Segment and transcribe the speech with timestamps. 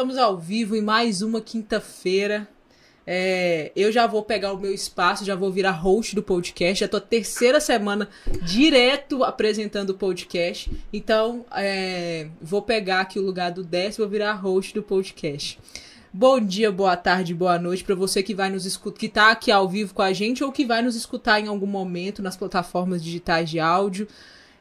[0.00, 2.48] estamos ao vivo em mais uma quinta-feira.
[3.06, 6.80] É, eu já vou pegar o meu espaço, já vou virar host do podcast.
[6.80, 8.08] Já tô terceira semana
[8.42, 10.70] direto apresentando o podcast.
[10.90, 15.58] Então, é, vou pegar aqui o lugar do décimo vou virar host do podcast.
[16.10, 19.52] Bom dia, boa tarde, boa noite para você que vai nos escutar, que tá aqui
[19.52, 23.04] ao vivo com a gente ou que vai nos escutar em algum momento nas plataformas
[23.04, 24.08] digitais de áudio.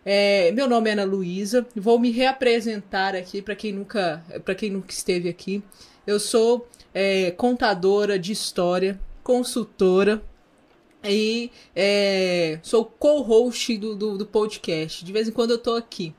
[0.06, 1.68] É, meu nome é Ana Luísa.
[1.76, 5.62] Vou me reapresentar aqui para quem nunca, para quem nunca esteve aqui.
[6.08, 10.24] Eu sou é, contadora de história, consultora
[11.04, 15.04] e é, sou co-host do, do, do, podcast.
[15.04, 16.14] De vez em quando eu tô aqui.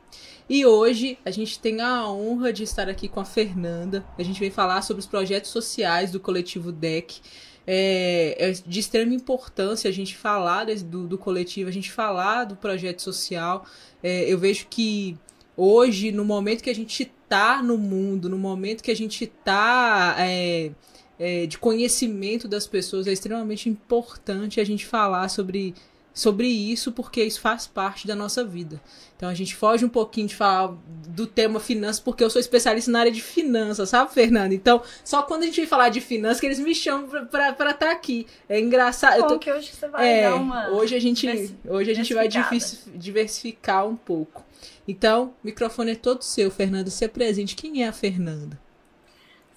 [0.48, 4.04] E hoje a gente tem a honra de estar aqui com a Fernanda.
[4.18, 7.20] A gente vem falar sobre os projetos sociais do coletivo DEC.
[7.66, 12.44] É, é de extrema importância a gente falar desse, do, do coletivo, a gente falar
[12.44, 13.64] do projeto social.
[14.02, 15.16] É, eu vejo que
[15.56, 20.16] hoje, no momento que a gente está no mundo, no momento que a gente está
[20.18, 20.70] é,
[21.18, 25.74] é, de conhecimento das pessoas, é extremamente importante a gente falar sobre
[26.12, 28.80] sobre isso, porque isso faz parte da nossa vida.
[29.16, 30.74] Então a gente foge um pouquinho de falar
[31.08, 34.54] do tema finanças, porque eu sou especialista na área de finanças, sabe, Fernanda?
[34.54, 37.74] Então, só quando a gente vai falar de finanças que eles me chamam pra estar
[37.74, 38.26] tá aqui.
[38.48, 39.20] É engraçado.
[39.20, 39.38] Bom, tô...
[39.38, 40.70] que hoje você vai é, dar uma.
[40.70, 41.26] Hoje a gente,
[41.66, 44.44] hoje a gente vai diversificar um pouco.
[44.88, 46.90] Então, o microfone é todo seu, Fernanda.
[46.90, 47.54] Se presente.
[47.54, 48.58] Quem é a Fernanda?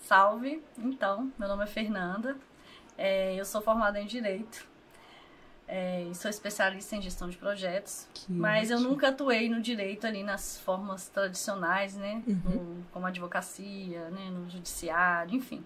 [0.08, 0.62] Salve!
[0.78, 2.36] Então, meu nome é Fernanda.
[2.98, 4.73] É, eu sou formada em Direito
[5.68, 8.86] é, sou especialista em gestão de projetos, que mas ótimo.
[8.86, 12.22] eu nunca atuei no direito ali nas formas tradicionais, né?
[12.28, 12.42] Uhum.
[12.46, 14.30] No, como advocacia, né?
[14.30, 15.64] no judiciário, enfim.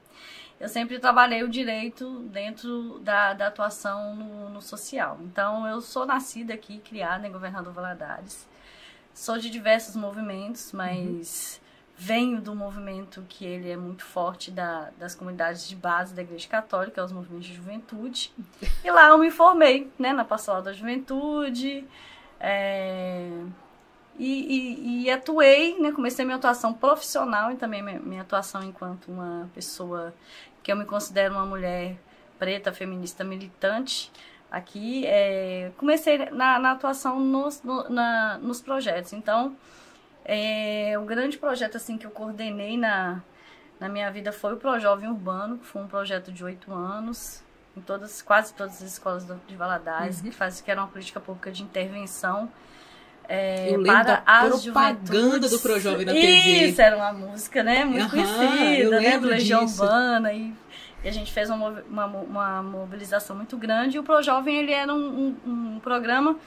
[0.59, 5.19] Eu sempre trabalhei o direito dentro da, da atuação no, no social.
[5.21, 8.47] Então, eu sou nascida aqui, criada em Governador Valadares.
[9.13, 11.59] Sou de diversos movimentos, mas...
[11.61, 11.66] Uhum
[11.97, 16.47] venho do movimento que ele é muito forte da, das comunidades de base da Igreja
[16.47, 18.31] Católica, os movimentos de juventude.
[18.83, 21.83] E lá eu me formei, né, na Pastoral da Juventude,
[22.39, 23.27] é,
[24.19, 29.07] e, e, e, atuei, né, comecei minha atuação profissional e também minha, minha atuação enquanto
[29.07, 30.13] uma pessoa
[30.61, 31.97] que eu me considero uma mulher
[32.37, 34.11] preta, feminista, militante,
[34.51, 39.13] aqui, é, comecei na, na atuação nos, no, na, nos projetos.
[39.13, 39.55] Então,
[40.27, 43.23] é, o grande projeto assim que eu coordenei na,
[43.79, 47.41] na minha vida foi o Projovem Urbano, que foi um projeto de oito anos,
[47.75, 50.23] em todas, quase todas as escolas de Valadares, uhum.
[50.23, 52.51] que, faz, que era uma política pública de intervenção
[53.29, 56.69] é, eu da as propaganda do Projovem na TV.
[56.69, 57.83] Isso, era uma música, né?
[57.83, 59.17] Muito uhum, conhecida, né?
[59.19, 59.83] Do Legião disso.
[59.83, 60.31] Urbana.
[60.31, 60.53] E,
[61.03, 63.97] e, a gente fez uma, uma, uma, mobilização muito grande.
[63.97, 66.37] E o Projovem, ele era um, um, um programa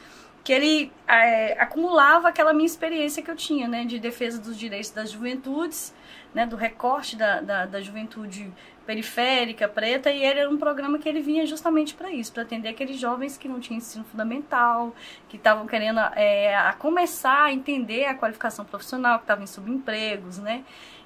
[0.42, 4.90] que ele é, acumulava aquela minha experiência que eu tinha, né, de defesa dos direitos
[4.90, 5.94] das juventudes,
[6.34, 8.50] né, do recorte da, da, da juventude
[8.86, 12.68] periférica, preta, e ele era um programa que ele vinha justamente para isso, para atender
[12.68, 14.94] aqueles jovens que não tinham ensino fundamental,
[15.28, 20.38] que estavam querendo é, a começar a entender a qualificação profissional, que estavam em subempregos,
[20.38, 20.64] né,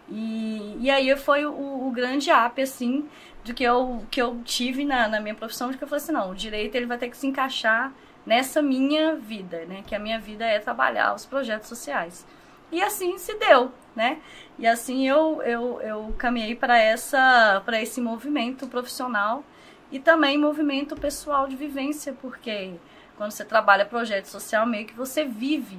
[0.09, 3.09] e, e aí foi o, o grande app, assim,
[3.45, 6.13] do que eu, que eu tive na, na minha profissão, de que eu falei assim,
[6.13, 7.93] não, o direito ele vai ter que se encaixar
[8.27, 9.83] nessa minha vida, né?
[9.87, 12.27] Que a minha vida é trabalhar os projetos sociais.
[12.73, 14.19] E assim se deu, né?
[14.59, 19.45] E assim eu, eu, eu caminhei para essa para esse movimento profissional
[19.93, 22.73] e também movimento pessoal de vivência, porque
[23.17, 25.79] quando você trabalha projeto social, meio que você vive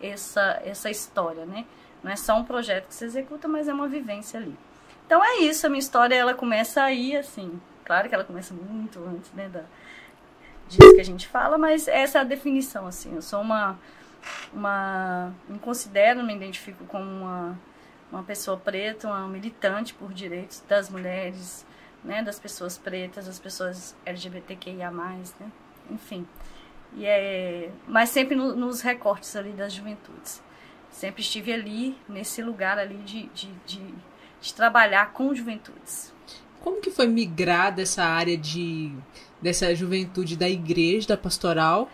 [0.00, 1.64] essa, essa história, né?
[2.02, 4.54] Não é só um projeto que você executa, mas é uma vivência ali.
[5.06, 8.98] Então é isso, a minha história ela começa aí, assim, claro que ela começa muito
[9.02, 9.64] antes, né, da,
[10.76, 13.14] disso que a gente fala, mas essa é a definição, assim.
[13.14, 13.78] Eu sou uma.
[14.52, 17.58] uma me considero, me identifico como uma,
[18.10, 21.66] uma pessoa preta, uma militante por direitos das mulheres,
[22.04, 25.50] né, das pessoas pretas, das pessoas LGBTQIA, né?
[25.90, 26.26] Enfim.
[26.96, 30.42] E é, mas sempre no, nos recortes ali das juventudes.
[30.90, 33.94] Sempre estive ali, nesse lugar ali de, de, de,
[34.40, 36.14] de trabalhar com juventudes.
[36.60, 38.92] Como que foi migrar dessa área de
[39.44, 41.90] dessa juventude da igreja, da pastoral,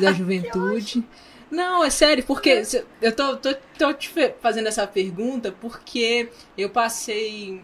[0.00, 1.04] da juventude.
[1.50, 2.62] Não, é sério, porque
[3.02, 4.10] eu tô, tô, tô te
[4.40, 7.60] fazendo essa pergunta porque eu passei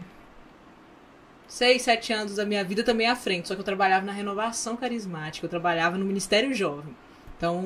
[1.47, 4.77] seis, sete anos da minha vida também à frente, só que eu trabalhava na renovação
[4.77, 6.95] carismática, eu trabalhava no Ministério Jovem.
[7.35, 7.63] Então,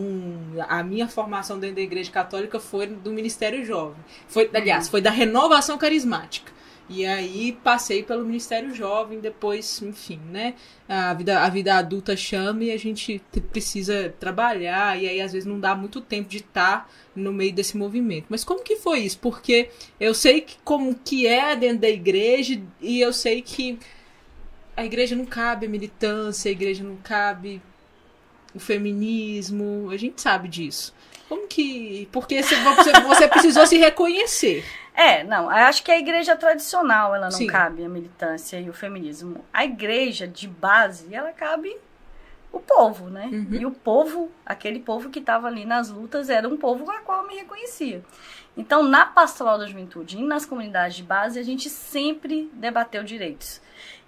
[0.69, 3.97] a minha formação dentro da igreja católica foi do Ministério Jovem.
[4.27, 6.52] Foi, aliás, foi da renovação carismática.
[6.89, 10.53] E aí passei pelo Ministério Jovem, depois, enfim, né?
[10.87, 13.21] A vida, a vida adulta chama e a gente
[13.51, 17.53] precisa trabalhar, e aí às vezes não dá muito tempo de estar tá no meio
[17.53, 18.25] desse movimento.
[18.29, 19.17] Mas como que foi isso?
[19.19, 19.69] Porque
[19.99, 23.79] eu sei que, como que é dentro da igreja, e eu sei que
[24.75, 27.61] a igreja não cabe a militância, a igreja não cabe
[28.53, 30.93] o feminismo, a gente sabe disso.
[31.29, 32.07] Como que.
[32.11, 32.55] Porque você,
[33.01, 34.63] você precisou se reconhecer.
[34.95, 37.47] É, não, acho que a igreja tradicional, ela não Sim.
[37.47, 39.43] cabe a militância e o feminismo.
[39.51, 41.75] A igreja de base, ela cabe
[42.51, 43.27] o povo, né?
[43.31, 43.47] Uhum.
[43.51, 46.99] E o povo, aquele povo que estava ali nas lutas, era um povo com a
[46.99, 48.03] qual eu me reconhecia.
[48.55, 53.59] Então, na pastoral da juventude e nas comunidades de base, a gente sempre debateu direitos.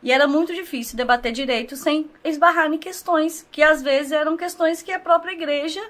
[0.04, 4.84] E era muito difícil debater direitos sem esbarrar em questões que às vezes eram questões
[4.84, 5.82] que a própria igreja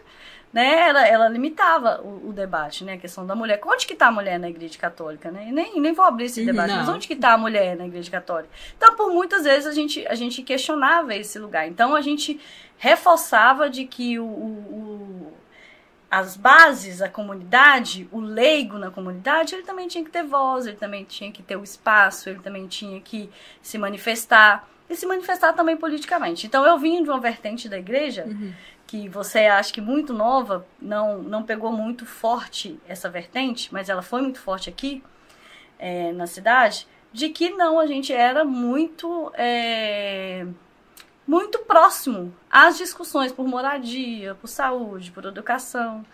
[0.56, 3.60] né, ela, ela limitava o, o, debate, né, a questão da mulher.
[3.66, 5.50] Onde que está a mulher na igreja católica, né?
[5.52, 6.78] Nem, nem vou abrir esse debate, Não.
[6.78, 8.50] mas onde que está a mulher na igreja católica?
[8.78, 11.68] Então, por muitas vezes a gente, a gente questionava esse lugar.
[11.68, 12.40] Então, a gente
[12.78, 15.34] reforçava de que o, o,
[16.10, 20.78] as bases, a comunidade, o leigo na comunidade, ele também tinha que ter voz, ele
[20.78, 23.30] também tinha que ter o espaço, ele também tinha que
[23.62, 26.46] se manifestar e se manifestar também politicamente.
[26.46, 28.54] Então eu vim de uma vertente da igreja uhum
[28.96, 34.02] que você acha que muito nova, não, não pegou muito forte essa vertente, mas ela
[34.02, 35.04] foi muito forte aqui
[35.78, 39.32] é, na cidade, de que não, a gente era muito.
[39.36, 40.46] É,
[41.28, 46.06] muito próximo às discussões por moradia, por saúde, por educação.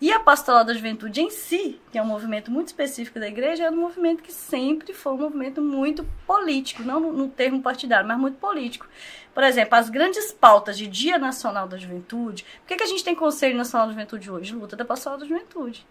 [0.00, 3.64] E a pastoral da juventude em si, que é um movimento muito específico da igreja,
[3.64, 8.18] é um movimento que sempre foi um movimento muito político, não no, termo partidário, mas
[8.18, 8.86] muito político.
[9.34, 12.44] Por exemplo, as grandes pautas de Dia Nacional da Juventude.
[12.60, 14.54] Por que, que a gente tem Conselho Nacional da Juventude hoje?
[14.54, 15.84] Luta da pastoral da juventude.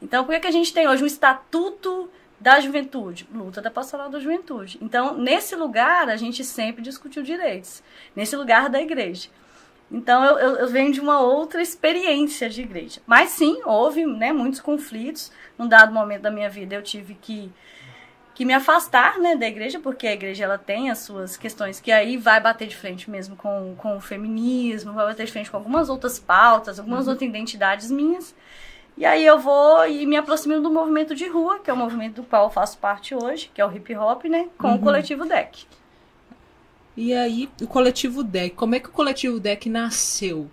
[0.00, 3.26] Então, por que, que a gente tem hoje um Estatuto da Juventude?
[3.32, 4.78] Luta da pastoral da juventude.
[4.80, 7.82] Então, nesse lugar, a gente sempre discutiu direitos.
[8.14, 9.28] Nesse lugar da igreja.
[9.90, 13.00] Então eu, eu, eu, venho de uma outra experiência de igreja.
[13.06, 15.32] Mas sim, houve né, muitos conflitos.
[15.56, 17.50] Num dado momento da minha vida eu tive que,
[18.34, 21.90] que me afastar né, da igreja, porque a igreja ela tem as suas questões que
[21.90, 25.56] aí vai bater de frente mesmo com, com o feminismo, vai bater de frente com
[25.56, 27.12] algumas outras pautas, algumas uhum.
[27.12, 28.34] outras identidades minhas.
[28.98, 32.16] E aí eu vou e me aproximo do movimento de rua, que é o movimento
[32.16, 34.74] do qual eu faço parte hoje, que é o hip hop, né, com uhum.
[34.74, 35.66] o coletivo DEC.
[37.00, 40.50] E aí, o coletivo Deck, como é que o coletivo Deck nasceu?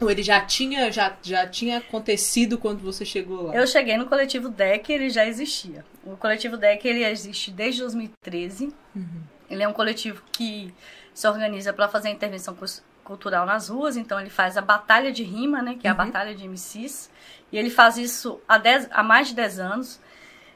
[0.00, 3.56] Ou ele já tinha, já, já tinha acontecido quando você chegou lá?
[3.56, 5.84] Eu cheguei no coletivo Deck, ele já existia.
[6.04, 8.72] O coletivo Deck ele existe desde 2013.
[8.94, 9.22] Uhum.
[9.50, 10.72] Ele é um coletivo que
[11.12, 12.56] se organiza para fazer intervenção
[13.02, 15.98] cultural nas ruas, então ele faz a batalha de rima, né, que é a uhum.
[15.98, 17.10] batalha de MCs,
[17.50, 20.00] e ele faz isso há, dez, há mais de 10 anos.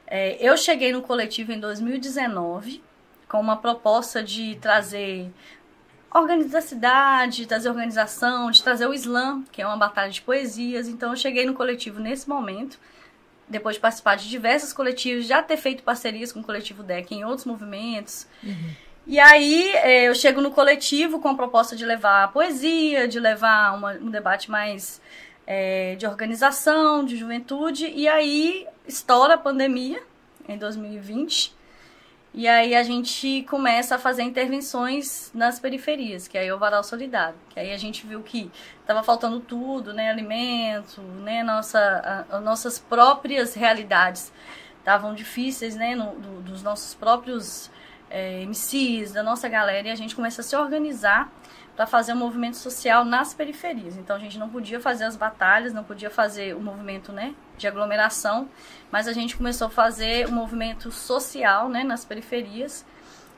[0.07, 2.86] É, eu cheguei no coletivo em 2019
[3.27, 5.31] com uma proposta de trazer
[6.13, 10.87] organizar a cidade, trazer organização, de trazer o slam, que é uma batalha de poesias.
[10.87, 12.79] Então eu cheguei no coletivo nesse momento,
[13.47, 17.25] depois de participar de diversos coletivos, já ter feito parcerias com o coletivo DEC em
[17.25, 18.27] outros movimentos.
[18.43, 18.71] Uhum.
[19.05, 23.19] E aí é, eu chego no coletivo com a proposta de levar a poesia, de
[23.19, 25.01] levar uma, um debate mais
[25.45, 27.87] é, de organização, de juventude.
[27.87, 30.03] E aí estoura a pandemia
[30.47, 31.55] em 2020.
[32.37, 36.83] E aí a gente começa a fazer intervenções nas periferias, que aí é o varal
[36.83, 37.33] solidário.
[37.49, 40.11] Que aí a gente viu que estava faltando tudo, né?
[40.11, 41.41] Alimento, né?
[41.41, 44.31] Nossa, a, nossas próprias realidades
[44.77, 45.95] estavam difíceis, né?
[45.95, 47.71] No, do, dos nossos próprios
[48.07, 51.33] é, MCs, da nossa galera, e a gente começa a se organizar
[51.77, 53.95] para fazer um movimento social nas periferias.
[53.97, 57.67] Então a gente não podia fazer as batalhas, não podia fazer o movimento né, de
[57.67, 58.49] aglomeração,
[58.91, 62.83] mas a gente começou a fazer um movimento social né, nas periferias,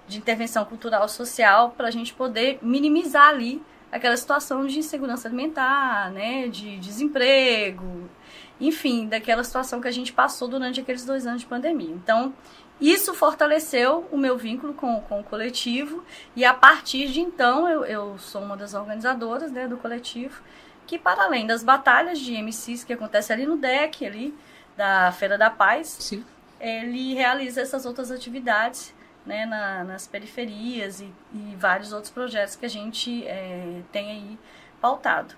[0.08, 6.10] de intervenção cultural social, para a gente poder minimizar ali aquela situação de insegurança alimentar,
[6.10, 8.10] né, de desemprego,
[8.59, 11.91] enfim, daquela situação que a gente passou durante aqueles dois anos de pandemia.
[11.91, 12.33] Então,
[12.79, 16.03] isso fortaleceu o meu vínculo com, com o coletivo
[16.35, 20.41] e a partir de então eu, eu sou uma das organizadoras né, do coletivo
[20.87, 24.33] que para além das batalhas de MCs que acontece ali no deck ali
[24.77, 26.25] da Feira da Paz, Sim.
[26.59, 28.93] ele realiza essas outras atividades
[29.25, 34.39] né, na, nas periferias e, e, vários outros projetos que a gente é, tem aí
[34.79, 35.35] pautado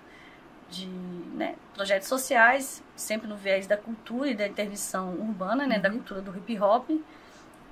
[0.72, 5.82] de né, projetos sociais, sempre no viés da cultura e da intervenção urbana, né, uhum.
[5.82, 6.90] da cultura do hip hop,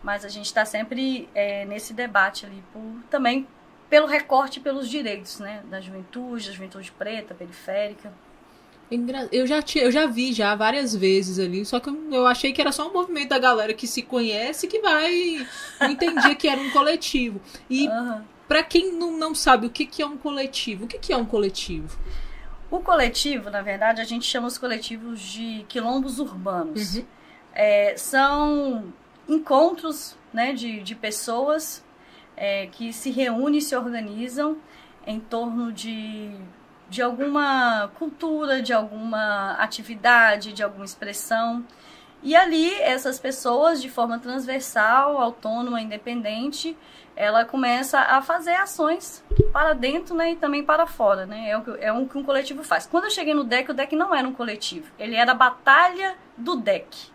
[0.02, 3.46] mas a gente está sempre é, nesse debate ali, por, também
[3.88, 8.12] pelo recorte pelos direitos né, da juventude, da juventude preta, periférica.
[9.30, 12.60] Eu já, tinha, eu já vi já várias vezes ali, só que eu, achei que
[12.60, 15.46] era só um movimento da galera que se conhece que vai.
[15.80, 17.40] Não entendia que era um coletivo.
[17.68, 18.20] E uhum.
[18.48, 21.16] para quem não, não sabe o que, que é um coletivo, o que, que é
[21.16, 21.96] um coletivo?
[22.70, 26.96] O coletivo, na verdade, a gente chama os coletivos de quilombos urbanos.
[26.96, 27.04] Uhum.
[27.52, 28.92] É, são
[29.28, 31.84] encontros né, de, de pessoas
[32.36, 34.56] é, que se reúnem e se organizam
[35.06, 36.32] em torno de
[36.90, 41.64] de alguma cultura, de alguma atividade, de alguma expressão.
[42.20, 46.76] E ali, essas pessoas, de forma transversal, autônoma, independente,
[47.20, 49.22] ela começa a fazer ações
[49.52, 51.26] para dentro né, e também para fora.
[51.26, 51.50] Né?
[51.50, 52.86] É, o que, é o que um coletivo faz.
[52.86, 54.86] Quando eu cheguei no deck, o deck não era um coletivo.
[54.98, 57.10] Ele era a batalha do deck.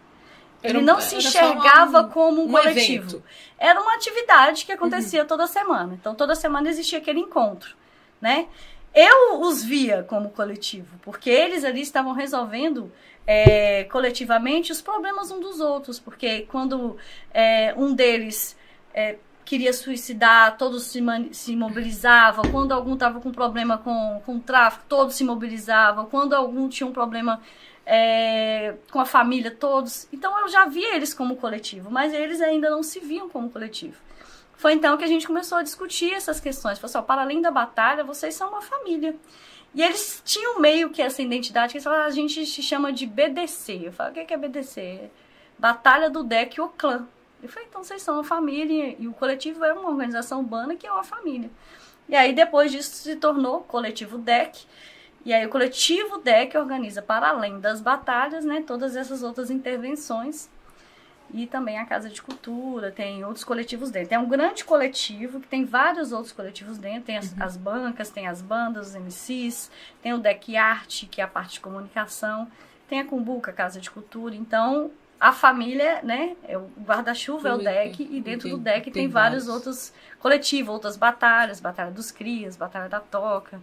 [0.63, 3.09] Ele não se enxergava um, como um, um coletivo.
[3.09, 3.23] Evento.
[3.57, 5.27] Era uma atividade que acontecia uhum.
[5.27, 5.93] toda semana.
[5.93, 7.75] Então, toda semana existia aquele encontro.
[8.21, 8.47] Né?
[8.95, 12.89] eu os via como coletivo, porque eles ali estavam resolvendo
[13.27, 16.95] é, coletivamente os problemas um dos outros, porque quando
[17.33, 18.55] é, um deles
[18.93, 20.99] é, queria suicidar, todos se,
[21.31, 26.67] se mobilizavam, quando algum estava com problema com, com tráfico, todos se mobilizavam, quando algum
[26.67, 27.39] tinha um problema
[27.85, 30.07] é, com a família, todos.
[30.11, 33.95] Então eu já via eles como coletivo, mas eles ainda não se viam como coletivo.
[34.57, 36.79] Foi então que a gente começou a discutir essas questões.
[36.79, 39.15] Falou assim, para além da batalha, vocês são uma família.
[39.75, 43.05] E eles tinham meio que essa identidade, que eles falaram, a gente se chama de
[43.05, 43.81] BDC.
[43.83, 45.11] Eu falei, o que é BDC?
[45.59, 47.05] Batalha do Deck o Clã.
[47.45, 50.85] Eu falei, então vocês são uma família, e o coletivo é uma organização urbana que
[50.85, 51.49] é uma família.
[52.07, 54.65] E aí, depois disso, se tornou Coletivo Deck.
[55.25, 60.49] E aí, o Coletivo Deck organiza, para além das batalhas, né, todas essas outras intervenções
[61.33, 64.09] e também a Casa de Cultura, tem outros coletivos dentro.
[64.09, 67.43] Tem um grande coletivo que tem vários outros coletivos dentro, tem as, uhum.
[67.43, 69.71] as bancas, tem as bandas, os MCs,
[70.01, 72.47] tem o Deck Arte, que é a parte de comunicação,
[72.87, 74.35] tem a Cumbuca, a Casa de Cultura.
[74.35, 78.93] Então, a família, né, é o guarda-chuva é o deck e dentro do deck tem,
[78.93, 83.61] tem vários, vários outros coletivos, outras batalhas, batalha dos crias, batalha da toca,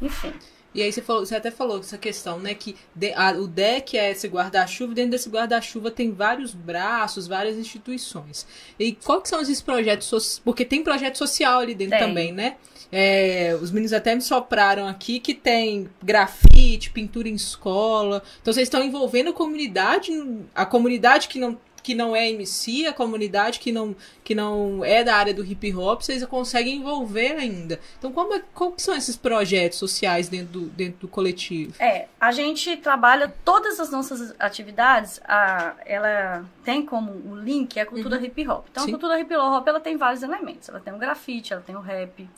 [0.00, 0.32] enfim.
[0.74, 2.54] E aí você, falou, você até falou essa questão, né?
[2.54, 7.56] Que de, a, o deck é esse guarda-chuva, dentro desse guarda-chuva tem vários braços, várias
[7.58, 8.46] instituições.
[8.78, 10.40] E quais são esses projetos?
[10.42, 12.08] Porque tem projeto social ali dentro tem.
[12.08, 12.56] também, né?
[12.94, 18.22] É, os meninos até me sopraram aqui que tem grafite, pintura em escola.
[18.42, 20.12] Então vocês estão envolvendo a comunidade,
[20.54, 25.02] a comunidade que não que não é MC, a comunidade que não, que não é
[25.02, 27.80] da área do hip hop, vocês conseguem envolver ainda.
[27.98, 31.74] Então, como é, qual são esses projetos sociais dentro do, dentro do coletivo?
[31.80, 37.86] É, a gente trabalha todas as nossas atividades, a, ela tem como o link a
[37.86, 38.24] cultura uhum.
[38.24, 38.66] hip hop.
[38.70, 38.90] Então, Sim.
[38.90, 40.68] a cultura hip hop ela tem vários elementos.
[40.68, 42.28] Ela tem o grafite, ela tem o rap,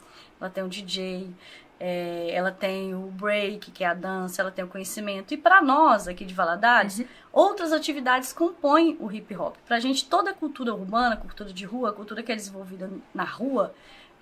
[0.41, 1.31] ela tem o DJ,
[1.79, 5.35] é, ela tem o break, que é a dança, ela tem o conhecimento.
[5.35, 7.07] E para nós, aqui de Valadares, uhum.
[7.33, 9.57] outras atividades compõem o hip hop.
[9.67, 13.25] Para a gente, toda a cultura urbana, cultura de rua, cultura que é desenvolvida na
[13.25, 13.75] rua,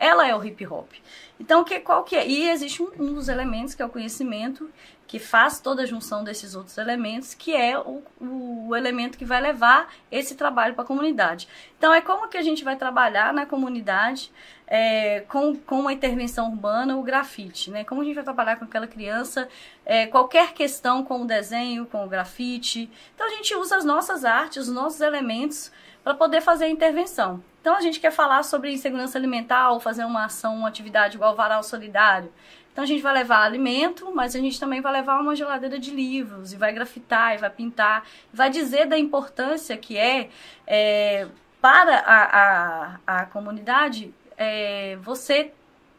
[0.02, 0.90] ela é o hip hop.
[1.38, 2.26] Então, que, qual que é?
[2.26, 4.68] E existe um, um dos elementos que é o conhecimento,
[5.06, 9.40] que faz toda a junção desses outros elementos, que é o, o elemento que vai
[9.40, 11.46] levar esse trabalho para a comunidade.
[11.78, 14.32] Então, é como que a gente vai trabalhar na comunidade
[14.66, 17.84] é, com, com uma intervenção urbana, o grafite, né?
[17.84, 19.48] Como a gente vai trabalhar com aquela criança,
[19.86, 22.90] é, qualquer questão com o desenho, com o grafite.
[23.14, 25.70] Então, a gente usa as nossas artes, os nossos elementos
[26.02, 27.40] para poder fazer a intervenção.
[27.62, 31.34] Então, a gente quer falar sobre insegurança alimentar ou fazer uma ação, uma atividade igual
[31.34, 32.30] varal solidário.
[32.72, 35.90] Então a gente vai levar alimento, mas a gente também vai levar uma geladeira de
[35.90, 40.30] livros e vai grafitar e vai pintar, vai dizer da importância que é,
[40.66, 41.28] é
[41.60, 45.52] para a, a, a comunidade é, você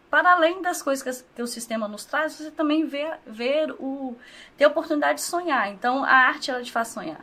[0.09, 4.15] para além das coisas que, o sistema nos traz, você também vê, ver o
[4.57, 5.71] ter a oportunidade de sonhar.
[5.71, 7.19] Então a arte ela te faz sonhar.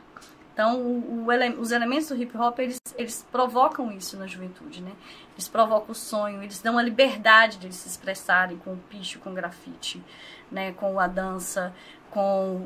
[0.61, 4.93] Então, o, o, os elementos do hip hop, eles, eles provocam isso na juventude, né?
[5.33, 9.21] Eles provocam o sonho, eles dão a liberdade de eles se expressarem com o picho,
[9.21, 10.05] com o grafite,
[10.53, 10.73] né?
[10.73, 11.73] Com a dança,
[12.11, 12.57] com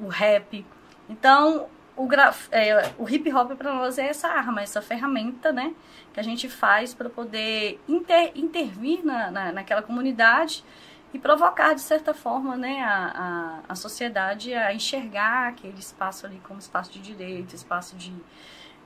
[0.00, 0.64] o, o rap.
[1.06, 5.74] Então, o, graf, é, o hip hop para nós é essa arma, essa ferramenta, né?
[6.14, 10.64] Que a gente faz para poder inter, intervir na, na, naquela comunidade
[11.14, 16.42] e provocar, de certa forma, né, a, a, a sociedade a enxergar aquele espaço ali
[16.42, 18.12] como espaço de direito, espaço de,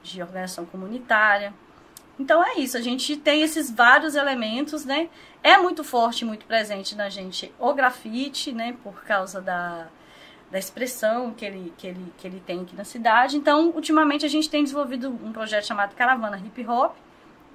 [0.02, 1.54] de organização comunitária.
[2.18, 5.08] Então é isso, a gente tem esses vários elementos, né?
[5.42, 8.76] É muito forte, muito presente na gente o grafite, né?
[8.82, 9.86] Por causa da,
[10.50, 13.38] da expressão que ele, que, ele, que ele tem aqui na cidade.
[13.38, 16.94] Então, ultimamente a gente tem desenvolvido um projeto chamado Caravana Hip Hop,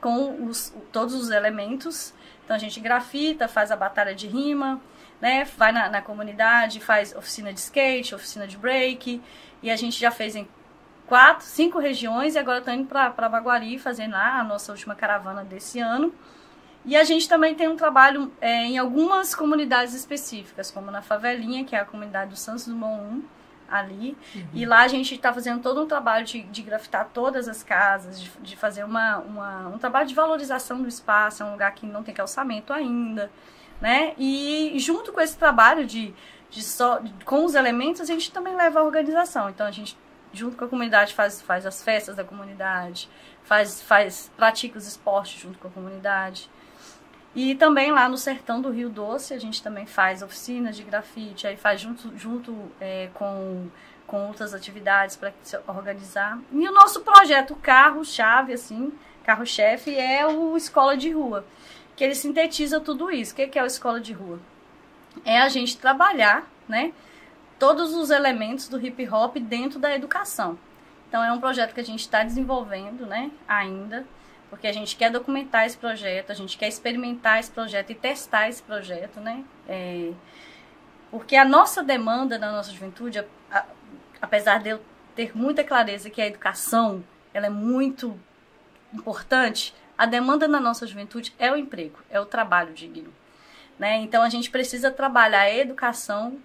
[0.01, 2.13] com os, todos os elementos
[2.43, 4.81] então a gente grafita, faz a batalha de rima,
[5.21, 5.45] né?
[5.57, 9.21] Vai na, na comunidade, faz oficina de skate, oficina de break.
[9.61, 10.47] E a gente já fez em
[11.07, 15.43] quatro, cinco regiões e agora estou indo para Baguari fazendo lá a nossa última caravana
[15.43, 16.13] desse ano.
[16.85, 21.63] E a gente também tem um trabalho é, em algumas comunidades específicas, como na Favelinha,
[21.63, 23.23] que é a comunidade do Santos Dumont 1,
[23.73, 24.17] ali.
[24.35, 24.47] Uhum.
[24.53, 28.21] E lá a gente está fazendo todo um trabalho de, de grafitar todas as casas,
[28.21, 31.85] de, de fazer uma, uma, um trabalho de valorização do espaço, é um lugar que
[31.85, 33.31] não tem calçamento ainda,
[33.81, 34.13] né?
[34.17, 36.13] E junto com esse trabalho de,
[36.49, 39.49] de só, com os elementos, a gente também leva a organização.
[39.49, 39.97] Então a gente,
[40.31, 43.09] junto com a comunidade, faz, faz as festas da comunidade,
[43.43, 46.49] faz, faz, pratica os esportes junto com a comunidade.
[47.35, 51.47] E também lá no sertão do Rio Doce, a gente também faz oficinas de grafite,
[51.47, 53.67] aí faz junto, junto é, com,
[54.05, 56.39] com outras atividades para se organizar.
[56.51, 61.43] E o nosso projeto carro-chave, assim, carro-chefe, é o Escola de Rua,
[61.95, 63.33] que ele sintetiza tudo isso.
[63.33, 64.39] O que é o Escola de Rua?
[65.25, 66.93] É a gente trabalhar, né,
[67.57, 70.57] todos os elementos do hip hop dentro da educação.
[71.09, 74.05] Então é um projeto que a gente está desenvolvendo, né, ainda
[74.53, 78.47] porque a gente quer documentar esse projeto, a gente quer experimentar esse projeto e testar
[78.47, 79.43] esse projeto, né?
[79.67, 80.11] É,
[81.09, 83.65] porque a nossa demanda na nossa juventude, a, a,
[84.21, 84.79] apesar de eu
[85.15, 88.15] ter muita clareza que a educação ela é muito
[88.93, 93.11] importante, a demanda na nossa juventude é o emprego, é o trabalho digno.
[93.79, 93.97] Né?
[94.01, 96.37] Então a gente precisa trabalhar a educação,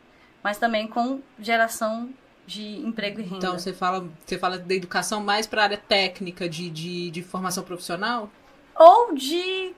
[0.42, 2.08] mas também com geração
[2.48, 3.36] de emprego e renda.
[3.36, 7.22] Então você fala, você fala da educação mais para a área técnica de, de, de,
[7.22, 8.30] formação profissional?
[8.74, 9.74] Ou de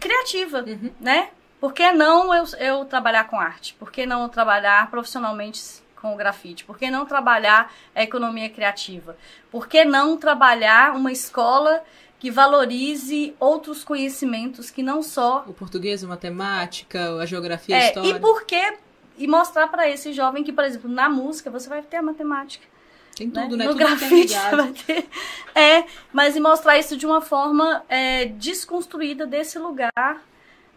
[0.00, 0.90] criativa, uhum.
[1.00, 1.30] né?
[1.60, 3.74] Por que não eu, eu trabalhar com arte?
[3.74, 5.62] Por que não trabalhar profissionalmente
[5.94, 6.64] com o grafite?
[6.64, 9.16] Por que não trabalhar a economia criativa?
[9.50, 11.82] Por que não trabalhar uma escola
[12.18, 17.88] que valorize outros conhecimentos que não só o português, a matemática, a geografia, é, a
[17.88, 18.10] história.
[18.10, 18.76] E por que
[19.20, 22.66] e mostrar para esse jovem que, por exemplo, na música você vai ter a matemática.
[23.14, 23.42] Tem né?
[23.42, 23.64] tudo, né?
[23.66, 25.06] No tudo grafite vai ter.
[25.54, 30.22] É, mas e mostrar isso de uma forma é, desconstruída desse lugar,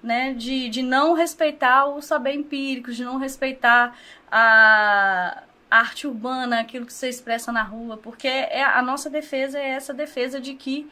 [0.01, 0.33] né?
[0.33, 3.97] De, de não respeitar o saber empírico, de não respeitar
[4.29, 9.69] a arte urbana, aquilo que você expressa na rua, porque é, a nossa defesa é
[9.69, 10.87] essa defesa de que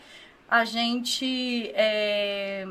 [0.49, 2.67] a gente é,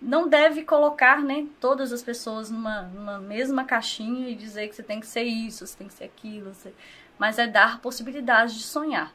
[0.00, 4.82] não deve colocar né, todas as pessoas numa, numa mesma caixinha e dizer que você
[4.82, 6.72] tem que ser isso, você tem que ser aquilo, você...
[7.18, 9.12] mas é dar possibilidade de sonhar.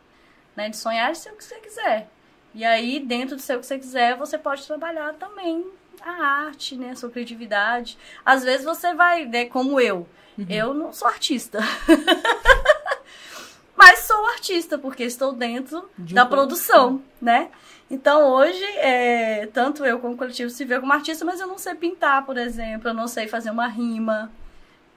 [0.56, 2.10] Né, de sonhar e ser o que você quiser.
[2.54, 5.66] E aí, dentro de ser o que você quiser, você pode trabalhar também
[6.02, 7.98] a arte, né, a sua criatividade.
[8.26, 10.46] Às vezes você vai, né, como eu, uhum.
[10.50, 11.60] eu não sou artista.
[13.82, 17.50] mas sou artista, porque estou dentro de da produção, né?
[17.90, 21.74] Então hoje, é, tanto eu como coletivo se vê como artista, mas eu não sei
[21.74, 24.32] pintar, por exemplo, eu não sei fazer uma rima.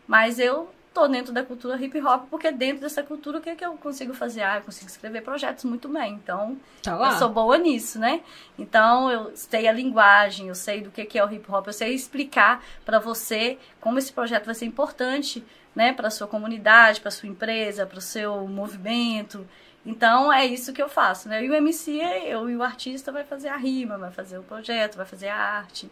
[0.06, 3.56] Mas eu tô dentro da cultura hip hop, porque dentro dessa cultura o que, é
[3.56, 4.42] que eu consigo fazer?
[4.42, 6.12] Ah, eu consigo escrever projetos muito bem.
[6.22, 8.20] Então, tá eu sou boa nisso, né?
[8.58, 11.72] Então, eu sei a linguagem, eu sei do que, que é o hip hop, eu
[11.72, 15.42] sei explicar para você como esse projeto vai ser importante,
[15.74, 19.46] né, para sua comunidade, para sua empresa, para o seu movimento.
[19.84, 21.44] Então é isso que eu faço, né?
[21.44, 24.96] E o MC, eu e o artista vai fazer a rima, vai fazer o projeto,
[24.96, 25.90] vai fazer a arte.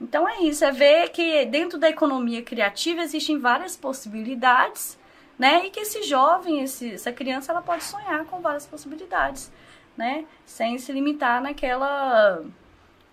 [0.00, 4.98] Então é isso, é ver que dentro da economia criativa existem várias possibilidades,
[5.38, 5.66] né?
[5.66, 9.50] E que esse jovem, esse, essa criança, ela pode sonhar com várias possibilidades,
[9.96, 10.24] né?
[10.46, 12.44] Sem se limitar naquela,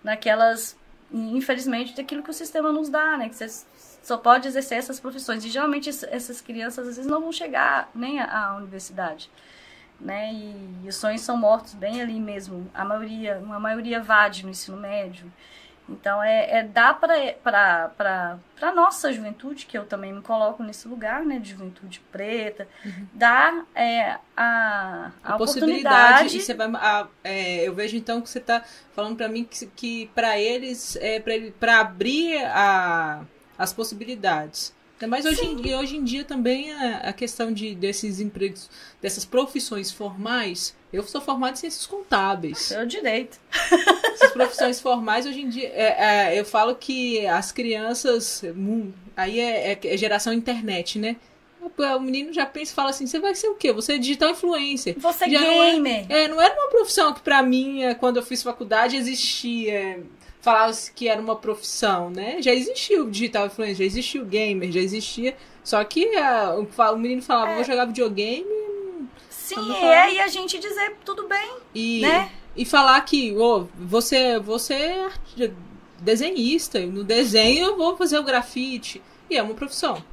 [0.04, 0.78] naquelas,
[1.12, 3.30] infelizmente, daquilo que o sistema nos dá, né?
[3.30, 3.50] Que você
[4.02, 5.44] só pode exercer essas profissões.
[5.46, 9.30] E geralmente essas crianças às vezes não vão chegar nem à universidade
[10.02, 10.34] né?
[10.34, 12.70] E, e, os sonhos são mortos bem ali mesmo.
[12.74, 15.32] A maioria, uma maioria vade no ensino médio.
[15.90, 21.26] Então é, é dar para a nossa juventude, que eu também me coloco nesse lugar,
[21.26, 23.08] né, de juventude preta, uhum.
[23.14, 26.40] dar é, a, a, a possibilidade.
[26.40, 30.08] você vai, a, é, eu vejo então que você está falando para mim que, que
[30.16, 31.22] para eles, é,
[31.60, 33.22] para abrir a,
[33.62, 34.74] as possibilidades.
[35.08, 38.70] Mas hoje, em, hoje em dia também a, a, questão de, desses empregos,
[39.02, 40.76] dessas profissões formais.
[40.94, 42.72] Eu sou formada em ciências contábeis.
[42.72, 43.40] É o direito.
[44.14, 48.44] Essas profissões formais, hoje em dia, é, é, eu falo que as crianças.
[49.16, 51.16] Aí é, é, é geração internet, né?
[51.78, 53.72] O menino já pensa e fala assim: você vai ser o quê?
[53.72, 54.96] Você é digital influencer.
[55.00, 56.08] Você é gamer.
[56.08, 58.98] Não é, é, não era uma profissão que para mim, é, quando eu fiz faculdade,
[58.98, 60.04] existia
[60.42, 62.42] falasse que era uma profissão, né?
[62.42, 65.38] Já existia o digital influencer, já existia o gamer, já existia.
[65.64, 67.56] Só que a, o, o, menino falava, é.
[67.56, 68.46] vou jogar videogame.
[69.30, 71.58] Sim, é, e a gente dizer tudo bem.
[71.76, 72.32] E, né?
[72.56, 75.52] e falar que oh, você, você é
[76.00, 79.02] desenhista, no desenho eu vou fazer o grafite.
[79.30, 80.04] e é uma profissão.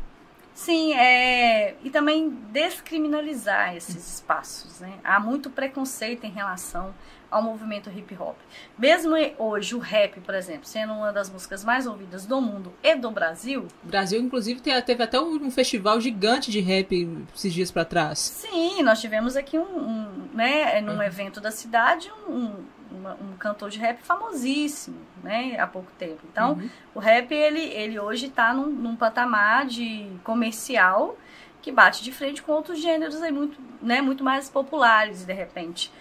[0.54, 1.76] Sim, é...
[1.84, 4.80] e também descriminalizar esses espaços.
[4.80, 4.92] Né?
[5.04, 6.92] Há muito preconceito em relação
[7.30, 8.36] ao movimento hip hop.
[8.78, 12.94] Mesmo hoje, o rap, por exemplo, sendo uma das músicas mais ouvidas do mundo e
[12.94, 13.66] do Brasil.
[13.84, 18.18] O Brasil, inclusive, teve até um festival gigante de rap esses dias para trás.
[18.18, 21.02] Sim, nós tivemos aqui um, um né, num uhum.
[21.02, 22.54] evento da cidade, um,
[22.90, 26.20] uma, um cantor de rap famosíssimo, né, há pouco tempo.
[26.30, 26.70] Então, uhum.
[26.94, 31.16] o rap, ele, ele hoje está num, num, patamar de comercial
[31.60, 35.92] que bate de frente com outros gêneros aí muito, né, muito mais populares, de repente.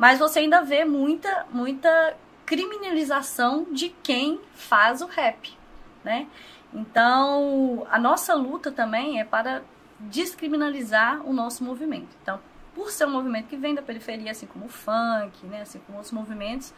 [0.00, 5.54] Mas você ainda vê muita, muita criminalização de quem faz o rap,
[6.02, 6.26] né?
[6.72, 9.62] Então, a nossa luta também é para
[9.98, 12.08] descriminalizar o nosso movimento.
[12.22, 12.40] Então,
[12.74, 15.98] por ser um movimento que vem da periferia, assim como o funk, né, assim como
[15.98, 16.72] outros movimentos,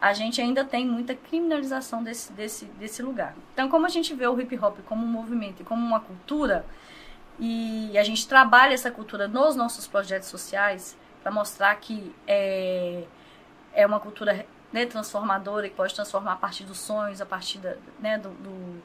[0.00, 3.34] a gente ainda tem muita criminalização desse, desse, desse lugar.
[3.52, 6.64] Então, como a gente vê o hip hop como um movimento e como uma cultura,
[7.38, 13.04] e a gente trabalha essa cultura nos nossos projetos sociais, para mostrar que é,
[13.72, 17.76] é uma cultura né, transformadora que pode transformar a partir dos sonhos, a partir da,
[17.98, 18.82] né, do, do,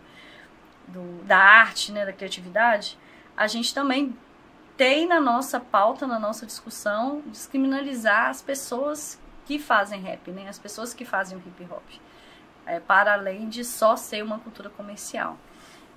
[0.87, 2.97] do, da arte, né, da criatividade,
[3.35, 4.17] a gente também
[4.77, 10.47] tem na nossa pauta, na nossa discussão, descriminalizar as pessoas que fazem rap, né?
[10.47, 11.83] as pessoas que fazem o hip hop,
[12.65, 15.37] é, para além de só ser uma cultura comercial.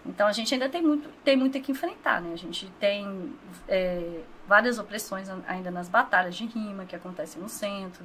[0.04, 2.32] Então a gente ainda tem muito, tem muito que enfrentar, né?
[2.32, 3.32] A gente tem
[3.68, 8.04] é, várias opressões ainda nas batalhas de rima que acontecem no centro.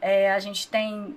[0.00, 1.14] É, a gente tem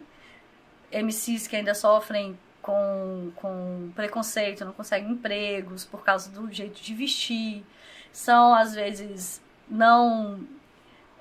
[0.92, 6.94] MCs que ainda sofrem com, com preconceito, não conseguem empregos por causa do jeito de
[6.94, 7.64] vestir
[8.16, 10.40] são às vezes não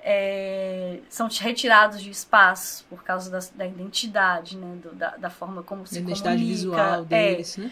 [0.01, 5.61] é, são retirados de espaço por causa da, da identidade, né, do, da, da, forma
[5.61, 6.55] como se identidade comunica.
[6.55, 7.05] visual é.
[7.05, 7.61] deles, é.
[7.61, 7.71] né?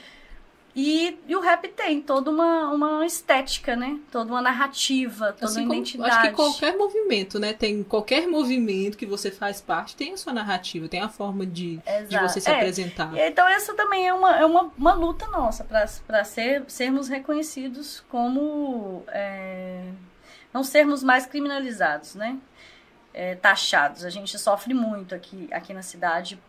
[0.76, 4.00] E, e, o rap tem toda uma, uma estética, né?
[4.12, 6.10] Toda uma narrativa, toda assim, uma identidade.
[6.10, 7.54] Acho que qualquer movimento, né?
[7.54, 11.80] Tem qualquer movimento que você faz parte tem a sua narrativa, tem a forma de,
[12.10, 12.56] de você se é.
[12.56, 13.16] apresentar.
[13.16, 19.04] Então essa também é uma, é uma, uma luta nossa para ser, sermos reconhecidos como
[19.10, 19.92] é,
[20.52, 22.40] não sermos mais criminalizados, né?
[23.14, 24.04] É, taxados.
[24.04, 26.42] A gente sofre muito aqui, aqui na cidade,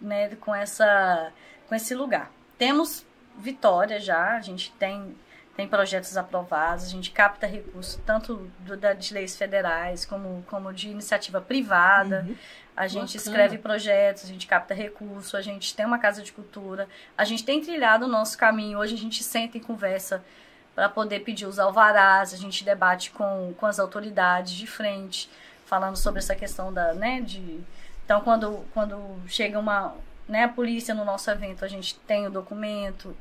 [0.00, 0.34] né?
[0.36, 1.30] Com essa
[1.68, 2.32] com esse lugar.
[2.56, 3.06] Temos
[3.40, 5.16] vitória já, a gente tem,
[5.56, 10.72] tem projetos aprovados, a gente capta recursos tanto do, da, de leis federais como, como
[10.72, 12.24] de iniciativa privada.
[12.28, 12.36] Uhum.
[12.76, 13.16] A gente Bacana.
[13.16, 17.44] escreve projetos, a gente capta recursos, a gente tem uma casa de cultura, a gente
[17.44, 18.78] tem trilhado o nosso caminho.
[18.78, 20.24] Hoje a gente senta e conversa
[20.74, 25.28] para poder pedir os alvarás, a gente debate com, com as autoridades de frente,
[25.66, 27.60] falando sobre essa questão da, né, de...
[28.04, 28.98] Então, quando, quando
[29.28, 29.94] chega uma,
[30.30, 33.16] né, a polícia no nosso evento, a gente tem o documento,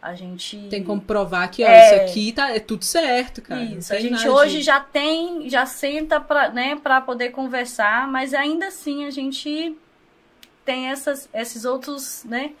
[0.00, 3.62] a gente tem como provar que ó, é, isso aqui tá é tudo certo, cara.
[3.62, 4.62] Isso, a gente hoje de...
[4.62, 9.76] já tem, já senta para, né, para poder conversar, mas ainda assim a gente
[10.64, 12.52] tem essas, esses outros, né,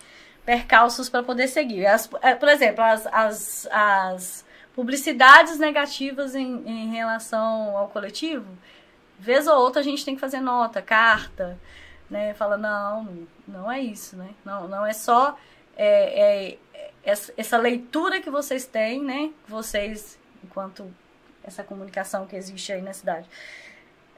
[0.44, 1.86] percalços para poder seguir.
[1.86, 8.46] As, é, por exemplo, as, as, as publicidades negativas em, em relação ao coletivo,
[9.18, 11.58] vez ou outra a gente tem que fazer nota, carta,
[12.10, 12.34] né?
[12.34, 14.30] Fala, não, não é isso, né?
[14.44, 15.38] Não, não é só
[15.76, 16.58] é, é,
[17.02, 19.30] essa, essa leitura que vocês têm, né?
[19.48, 20.92] Vocês, enquanto
[21.42, 23.26] essa comunicação que existe aí na cidade,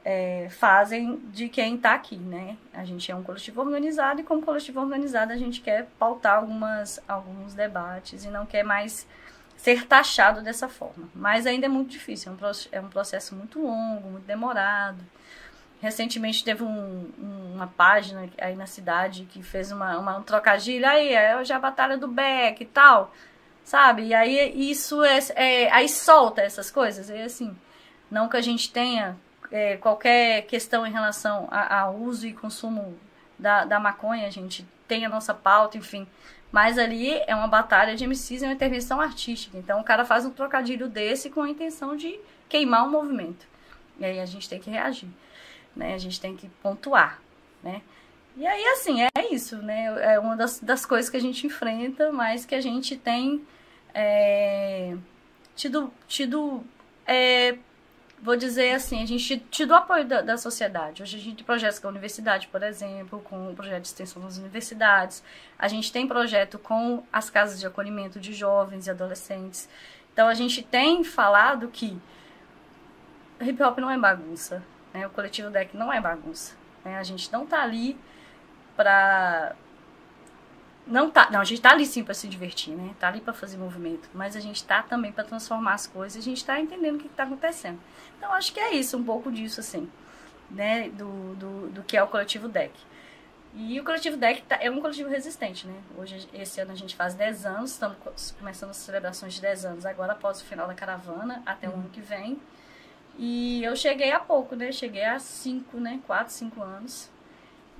[0.03, 2.57] é, fazem de quem está aqui, né?
[2.73, 6.99] A gente é um coletivo organizado e como coletivo organizado a gente quer pautar algumas,
[7.07, 9.07] alguns debates e não quer mais
[9.55, 11.07] ser taxado dessa forma.
[11.15, 14.99] Mas ainda é muito difícil, é um, é um processo muito longo, muito demorado.
[15.83, 17.11] Recentemente teve um,
[17.53, 20.87] uma página aí na cidade que fez uma, uma, um trocadilho.
[20.87, 23.13] Aí, é hoje a batalha do Beck e tal.
[23.65, 24.03] Sabe?
[24.03, 27.09] E aí isso é, é, Aí solta essas coisas.
[27.09, 27.53] E assim,
[28.09, 29.17] não que a gente tenha
[29.51, 32.97] é, qualquer questão em relação ao uso e consumo
[33.37, 36.07] da, da maconha, a gente tem a nossa pauta, enfim.
[36.49, 39.57] Mas ali é uma batalha de MCs e uma intervenção artística.
[39.57, 42.17] Então o cara faz um trocadilho desse com a intenção de
[42.47, 43.45] queimar o movimento.
[43.99, 45.09] E aí a gente tem que reagir
[45.75, 45.93] né?
[45.93, 47.19] A gente tem que pontuar,
[47.61, 47.81] né?
[48.35, 50.13] E aí, assim, é isso, né?
[50.13, 53.45] É uma das, das coisas que a gente enfrenta, mas que a gente tem
[53.93, 54.95] é,
[55.55, 56.63] tido, tido
[57.05, 57.57] é,
[58.23, 61.03] vou dizer assim, a gente tido apoio da, da, sociedade.
[61.03, 64.21] Hoje a gente tem projetos com a universidade, por exemplo, com o projeto de extensão
[64.21, 65.21] das universidades.
[65.59, 69.67] A gente tem projeto com as casas de acolhimento de jovens e adolescentes.
[70.13, 71.97] Então a gente tem falado que
[73.41, 74.63] hip hop não é bagunça.
[74.93, 75.05] Né?
[75.07, 76.55] O coletivo deck não é bagunça.
[76.85, 76.97] Né?
[76.97, 77.97] A gente não está ali
[78.75, 79.55] para
[80.85, 82.93] não tá, não, a gente tá ali sim para se divertir, né?
[82.99, 86.21] Tá ali para fazer movimento, mas a gente tá também para transformar as coisas, a
[86.21, 87.79] gente tá entendendo o que, que tá acontecendo.
[88.17, 89.89] Então acho que é isso, um pouco disso assim,
[90.51, 92.73] né, do, do, do que é o coletivo DEC.
[93.55, 95.75] E o coletivo DEC tá, é um coletivo resistente, né?
[95.95, 99.85] Hoje, esse ano a gente faz 10 anos, estamos começando as celebrações de 10 anos
[99.85, 101.75] agora, após o final da caravana, até uhum.
[101.75, 102.41] o ano que vem.
[103.17, 104.71] E eu cheguei há pouco, né?
[104.71, 105.99] Cheguei há 5, né?
[106.05, 107.09] 4, 5 anos.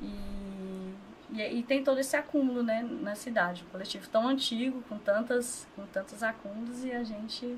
[0.01, 0.93] E,
[1.31, 2.87] e, e, tem todo esse acúmulo, né?
[3.01, 3.63] Na cidade.
[3.67, 7.57] Um coletivo tão antigo, com, tantas, com tantos acúmulos, e a gente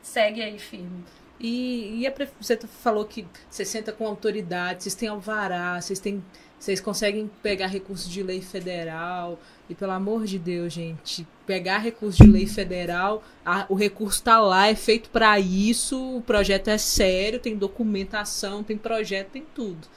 [0.00, 1.04] segue aí firme.
[1.38, 6.24] E, e a, você falou que você senta com autoridade, vocês têm alvará, vocês têm
[6.58, 9.38] vocês conseguem pegar recurso de lei federal.
[9.68, 14.40] E pelo amor de Deus, gente, pegar recurso de lei federal, a, o recurso está
[14.40, 19.88] lá, é feito para isso, o projeto é sério, tem documentação, tem projeto, tem tudo.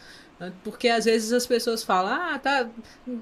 [0.63, 2.69] Porque às vezes as pessoas falam, ah, tá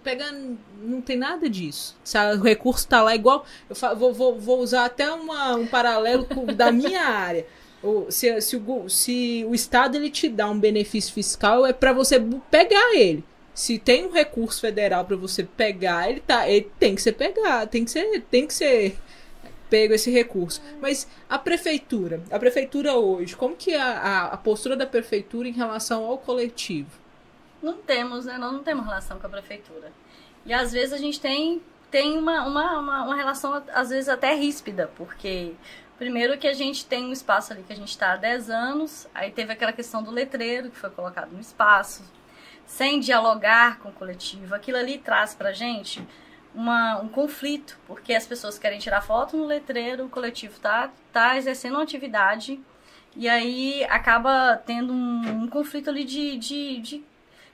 [0.04, 0.58] pegando.
[0.84, 1.98] Não tem nada disso.
[2.04, 3.44] Se o recurso está lá igual.
[3.68, 7.48] Eu vou, vou, vou usar até uma, um paralelo da minha área.
[8.10, 12.20] Se, se, o, se o Estado ele te dá um benefício fiscal, é para você
[12.50, 13.24] pegar ele.
[13.54, 17.70] Se tem um recurso federal para você pegar, ele, tá, ele tem que ser pegado,
[17.70, 18.98] tem que ser, tem que ser
[19.70, 20.62] pego esse recurso.
[20.82, 25.52] Mas a prefeitura, a prefeitura hoje, como que é a, a, postura da prefeitura em
[25.52, 26.90] relação ao coletivo?
[27.62, 28.38] Não temos, né?
[28.38, 29.92] Nós não temos relação com a prefeitura.
[30.46, 31.62] E às vezes a gente tem,
[31.92, 35.54] tem uma, uma, uma, uma relação, às vezes até ríspida, porque
[35.98, 39.08] Primeiro que a gente tem um espaço ali que a gente está há 10 anos,
[39.16, 42.04] aí teve aquela questão do letreiro que foi colocado no espaço,
[42.68, 44.54] sem dialogar com o coletivo.
[44.54, 46.08] Aquilo ali traz pra gente
[46.54, 51.36] uma, um conflito, porque as pessoas querem tirar foto no letreiro, o coletivo tá, tá
[51.36, 52.60] exercendo uma atividade,
[53.16, 57.04] e aí acaba tendo um, um conflito ali de, de, de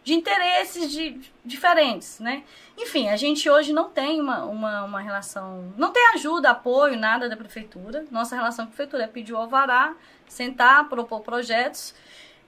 [0.04, 2.44] de interesses de, diferentes, né?
[2.78, 7.30] Enfim, a gente hoje não tem uma, uma, uma, relação, não tem ajuda, apoio, nada
[7.30, 8.06] da prefeitura.
[8.12, 9.96] Nossa relação com a prefeitura é pedir o alvará,
[10.28, 11.96] sentar, propor projetos.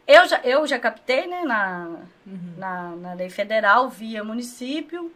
[0.05, 2.53] Eu já, eu já captei, né, na, uhum.
[2.57, 5.11] na, na lei federal, via município,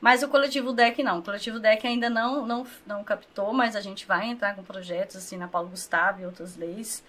[0.00, 1.18] mas o coletivo DEC não.
[1.18, 5.16] O coletivo DEC ainda não, não, não captou, mas a gente vai entrar com projetos,
[5.16, 7.02] assim, na Paulo Gustavo e outras leis.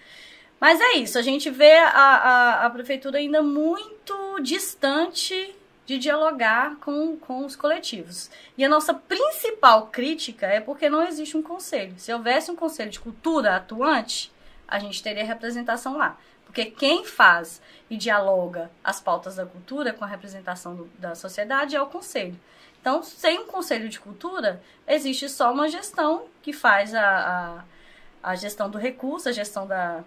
[0.60, 6.76] Mas é isso, a gente vê a, a, a prefeitura ainda muito distante de dialogar
[6.76, 8.30] com, com os coletivos.
[8.58, 11.94] E a nossa principal crítica é porque não existe um conselho.
[11.96, 14.30] Se houvesse um conselho de cultura atuante,
[14.68, 16.16] a gente teria representação lá.
[16.44, 21.74] Porque quem faz e dialoga as pautas da cultura com a representação do, da sociedade
[21.74, 22.38] é o conselho.
[22.80, 27.64] Então, sem um conselho de cultura, existe só uma gestão que faz a,
[28.22, 30.04] a, a gestão do recurso, a gestão da,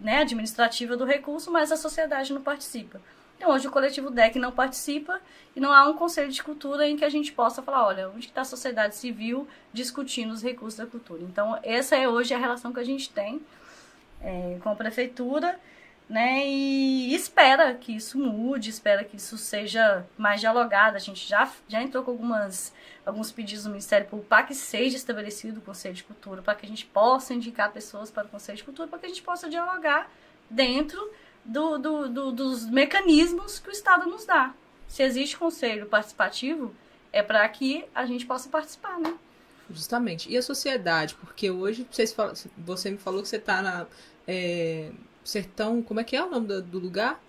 [0.00, 3.00] né, administrativa do recurso, mas a sociedade não participa.
[3.36, 5.20] Então, hoje o coletivo DEC não participa
[5.54, 8.26] e não há um conselho de cultura em que a gente possa falar, olha, onde
[8.26, 11.22] está a sociedade civil discutindo os recursos da cultura.
[11.22, 13.42] Então, essa é hoje a relação que a gente tem
[14.22, 15.58] é, com a prefeitura
[16.08, 16.46] né?
[16.46, 20.96] E espera que isso mude, espera que isso seja mais dialogado.
[20.96, 22.72] A gente já, já entrou com algumas,
[23.04, 26.66] alguns pedidos no Ministério Público para que seja estabelecido o Conselho de Cultura, para que
[26.66, 29.48] a gente possa indicar pessoas para o Conselho de Cultura, para que a gente possa
[29.48, 30.10] dialogar
[30.48, 31.00] dentro
[31.44, 34.54] do, do, do, dos mecanismos que o Estado nos dá.
[34.86, 36.74] Se existe conselho participativo,
[37.12, 39.16] é para que a gente possa participar, né?
[39.70, 40.30] Justamente.
[40.30, 41.14] E a sociedade?
[41.14, 43.86] Porque hoje vocês falam, você me falou que você está na.
[44.28, 44.90] É
[45.24, 47.20] Sertão, como é que é o nome do, do lugar?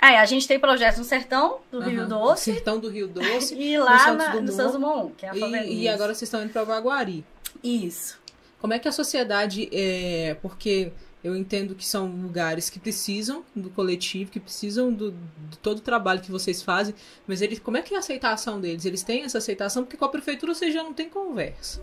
[0.00, 1.88] Ah, é, a gente tem projetos no Sertão do uhum.
[1.88, 2.52] Rio Doce.
[2.52, 3.54] Sertão do Rio Doce.
[3.58, 6.42] e lá no, na, no Santos Dumont, que é a e, e agora vocês estão
[6.42, 7.24] indo para Baguari.
[7.62, 8.18] Isso.
[8.60, 10.36] Como é que a sociedade é.
[10.42, 10.92] Porque
[11.24, 15.12] eu entendo que são lugares que precisam do coletivo, que precisam do,
[15.48, 16.94] de todo o trabalho que vocês fazem,
[17.26, 18.84] mas eles, como é que é a aceitação deles?
[18.84, 21.82] Eles têm essa aceitação porque com a prefeitura você já não tem conversa.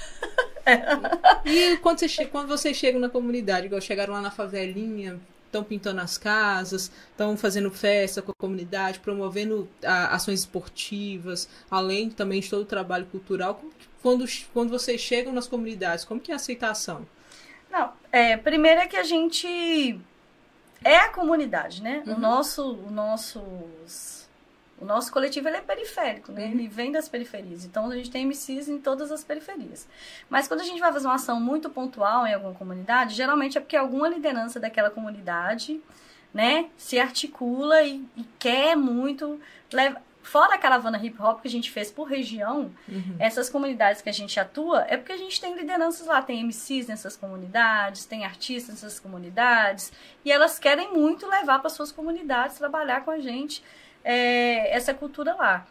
[1.44, 6.00] E quando, você, quando vocês chegam na comunidade, igual chegaram lá na favelinha, estão pintando
[6.00, 12.48] as casas, estão fazendo festa com a comunidade, promovendo a, ações esportivas, além também de
[12.48, 13.60] todo o trabalho cultural.
[14.02, 17.06] Quando, quando vocês chegam nas comunidades, como que é a aceitação?
[17.70, 20.00] Não, é, primeiro é que a gente
[20.84, 22.02] é a comunidade, né?
[22.06, 22.14] Uhum.
[22.14, 24.19] O nosso, o nossos
[24.80, 26.46] o nosso coletivo ele é periférico, né?
[26.46, 26.52] Uhum.
[26.52, 27.64] Ele vem das periferias.
[27.64, 29.86] Então a gente tem MCs em todas as periferias.
[30.28, 33.60] Mas quando a gente vai fazer uma ação muito pontual em alguma comunidade, geralmente é
[33.60, 35.80] porque alguma liderança daquela comunidade,
[36.32, 39.40] né, se articula e, e quer muito
[39.72, 43.16] leva, fora a caravana hip hop que a gente fez por região, uhum.
[43.18, 46.86] essas comunidades que a gente atua, é porque a gente tem lideranças lá, tem MCs
[46.86, 49.92] nessas comunidades, tem artistas nessas comunidades,
[50.24, 53.62] e elas querem muito levar para suas comunidades, trabalhar com a gente
[54.04, 55.66] é, essa cultura lá.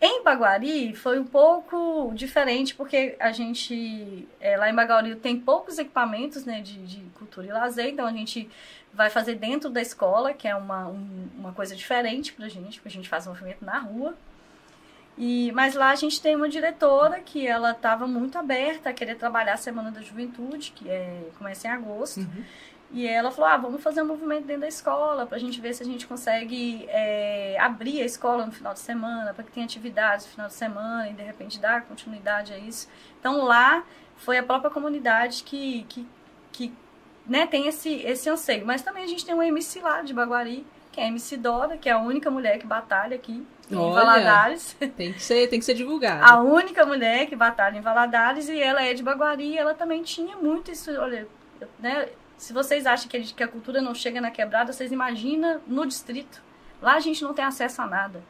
[0.00, 5.78] Em Baguari foi um pouco diferente, porque a gente, é, lá em Baguari, tem poucos
[5.78, 8.48] equipamentos né, de, de, cultura e lazer, então a gente
[8.94, 12.88] vai fazer dentro da escola, que é uma, um, uma coisa diferente pra gente, porque
[12.88, 14.16] a gente faz movimento na rua.
[15.18, 19.16] E, mas lá a gente tem uma diretora que ela estava muito aberta a querer
[19.16, 22.20] trabalhar a Semana da Juventude, que é, começa em agosto.
[22.20, 22.44] Uhum.
[22.92, 25.74] E ela falou: ah, vamos fazer um movimento dentro da escola para a gente ver
[25.74, 29.64] se a gente consegue é, abrir a escola no final de semana, para que tenha
[29.64, 32.88] atividades no final de semana e de repente dar continuidade a isso.
[33.20, 33.84] Então lá
[34.16, 36.06] foi a própria comunidade que, que,
[36.52, 36.74] que
[37.26, 38.66] né, tem esse, esse anseio.
[38.66, 41.78] Mas também a gente tem um MC lá de Baguari, que é a MC Dora,
[41.78, 44.76] que é a única mulher que batalha aqui em Olha, Valadares.
[44.96, 46.24] Tem que ser, tem que ser divulgada.
[46.24, 50.36] A única mulher que batalha em Valadares e ela é de Baguari, ela também tinha
[50.36, 51.28] muito isso, olha,
[51.78, 52.08] né,
[52.40, 56.42] se vocês acham que, a cultura não chega na quebrada, vocês imaginam no distrito.
[56.80, 58.22] Lá a gente não tem acesso a nada.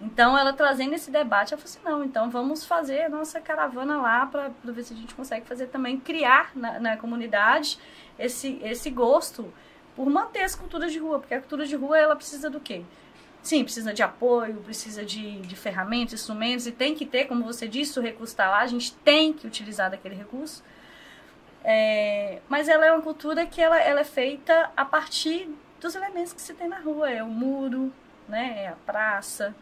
[0.00, 4.00] Então, ela trazendo esse debate, ela falou assim, não, então vamos fazer a nossa caravana
[4.00, 7.78] lá para ver se a gente consegue fazer também, criar na, na, comunidade
[8.18, 9.52] esse, esse gosto
[9.94, 12.82] por manter as culturas de rua, porque a cultura de rua, ela precisa do quê?
[13.42, 17.68] Sim, precisa de apoio, precisa de, de ferramentas, instrumentos, e tem que ter, como você
[17.68, 20.64] disse, o recurso está lá, a gente tem que utilizar daquele recurso,
[21.64, 25.48] é, mas ela é uma cultura que ela, ela é feita a partir
[25.80, 27.10] dos elementos que se tem na rua.
[27.10, 27.90] É o muro,
[28.28, 28.64] né?
[28.64, 29.54] é a praça,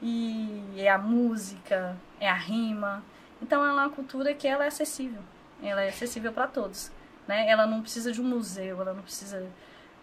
[0.00, 3.02] e é a música, é a rima.
[3.42, 5.22] Então ela é uma cultura que ela é acessível.
[5.62, 6.92] Ela é acessível para todos.
[7.26, 7.48] Né?
[7.48, 9.46] Ela não precisa de um museu, ela não precisa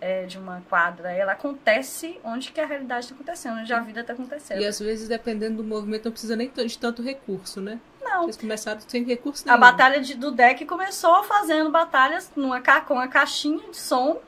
[0.01, 1.11] é, de uma quadra.
[1.11, 4.59] Ela acontece onde que a realidade está acontecendo, onde a vida está acontecendo.
[4.59, 7.79] E às vezes, dependendo do movimento, não precisa nem de tanto recurso, né?
[8.01, 8.23] Não.
[8.23, 9.55] Vocês começaram sem recurso nenhum.
[9.55, 14.19] A batalha de, do deck começou fazendo batalhas numa, com a caixinha de som.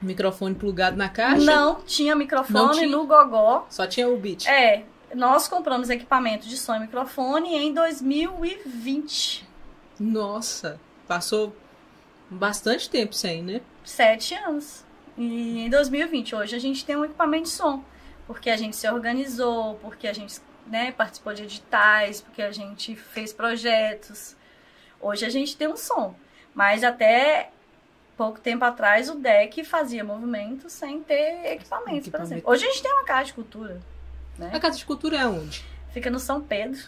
[0.00, 1.44] Microfone plugado na caixa?
[1.44, 2.88] Não, tinha microfone não tinha.
[2.88, 3.66] no gogó.
[3.68, 4.46] Só tinha o beat.
[4.46, 4.84] É.
[5.12, 9.46] Nós compramos equipamento de som e microfone em 2020.
[9.98, 11.54] Nossa, passou
[12.30, 13.60] bastante tempo sem, né?
[13.84, 14.84] Sete anos.
[15.16, 17.82] E em 2020, hoje a gente tem um equipamento de som.
[18.26, 22.94] Porque a gente se organizou, porque a gente né, participou de editais, porque a gente
[22.94, 24.36] fez projetos.
[25.00, 26.14] Hoje a gente tem um som.
[26.54, 27.50] Mas até
[28.16, 32.50] pouco tempo atrás o DEC fazia movimento sem ter equipamentos, por exemplo.
[32.50, 33.80] Hoje a gente tem uma casa de cultura.
[34.38, 34.50] Né?
[34.52, 35.64] A casa de cultura é onde?
[35.90, 36.80] Fica no São Pedro,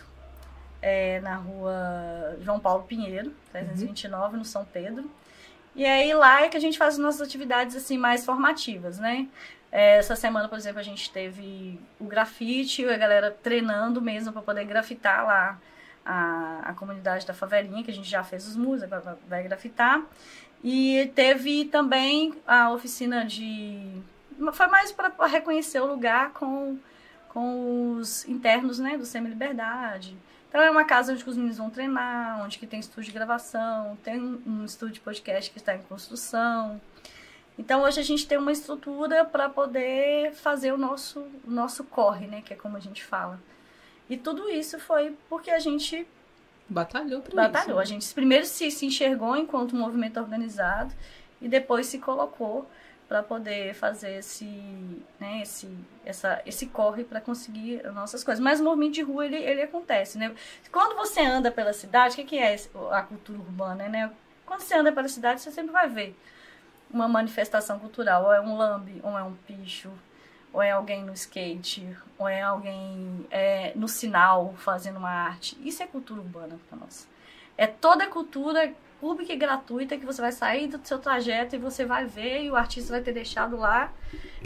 [0.80, 4.38] é, na rua João Paulo Pinheiro, 329, uhum.
[4.38, 5.10] no São Pedro.
[5.74, 9.26] E aí lá é que a gente faz as nossas atividades assim mais formativas, né?
[9.70, 14.42] É, essa semana, por exemplo, a gente teve o grafite, a galera treinando mesmo para
[14.42, 15.58] poder grafitar lá
[16.04, 20.02] a, a comunidade da favelinha, que a gente já fez os muros, agora vai grafitar.
[20.62, 24.02] E teve também a oficina de.
[24.52, 26.78] Foi mais para reconhecer o lugar com,
[27.28, 30.16] com os internos né, do Semi-Liberdade.
[30.52, 33.96] Então é uma casa onde os meninos vão treinar, onde que tem estúdio de gravação,
[34.04, 36.78] tem um estúdio de podcast que está em construção.
[37.58, 42.26] Então hoje a gente tem uma estrutura para poder fazer o nosso, o nosso corre,
[42.26, 42.42] né?
[42.44, 43.40] Que é como a gente fala.
[44.10, 46.06] E tudo isso foi porque a gente
[46.68, 47.80] batalhou para Batalhou.
[47.80, 47.96] Isso, né?
[47.96, 50.92] A gente primeiro se, se enxergou enquanto um movimento organizado
[51.40, 52.70] e depois se colocou
[53.12, 54.46] para poder fazer esse,
[55.20, 55.68] né, esse,
[56.02, 58.42] essa, esse corre para conseguir as nossas coisas.
[58.42, 60.34] Mas o movimento de rua ele, ele acontece, né?
[60.72, 62.56] Quando você anda pela cidade, o que, que é
[62.90, 64.10] a cultura urbana, né?
[64.46, 66.18] Quando você anda pela cidade, você sempre vai ver
[66.90, 69.90] uma manifestação cultural, ou é um lambe, ou é um picho,
[70.50, 75.58] ou é alguém no skate, ou é alguém é, no sinal fazendo uma arte.
[75.62, 77.06] Isso é cultura urbana para nós.
[77.58, 81.84] É toda cultura pública e gratuita que você vai sair do seu trajeto e você
[81.84, 83.92] vai ver e o artista vai ter deixado lá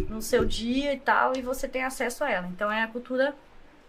[0.08, 2.46] no seu dia e tal e você tem acesso a ela.
[2.46, 3.36] Então é a cultura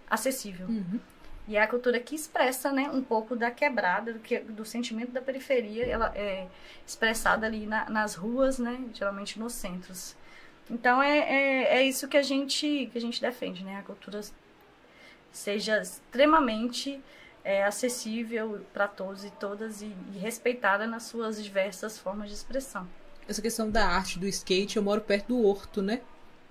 [0.09, 0.67] acessível.
[0.67, 0.99] Uhum.
[1.47, 5.13] E é a cultura que expressa, né, um pouco da quebrada, do, que, do sentimento
[5.13, 6.45] da periferia, ela é
[6.85, 10.17] expressada ali na, nas ruas, né, geralmente nos centros.
[10.69, 14.19] Então é, é, é, isso que a gente que a gente defende, né, a cultura
[15.31, 17.01] seja extremamente
[17.47, 22.87] é, acessível para todos e todas e, e respeitada nas suas diversas formas de expressão.
[23.27, 26.01] Essa questão da arte do skate, eu moro perto do Horto, né?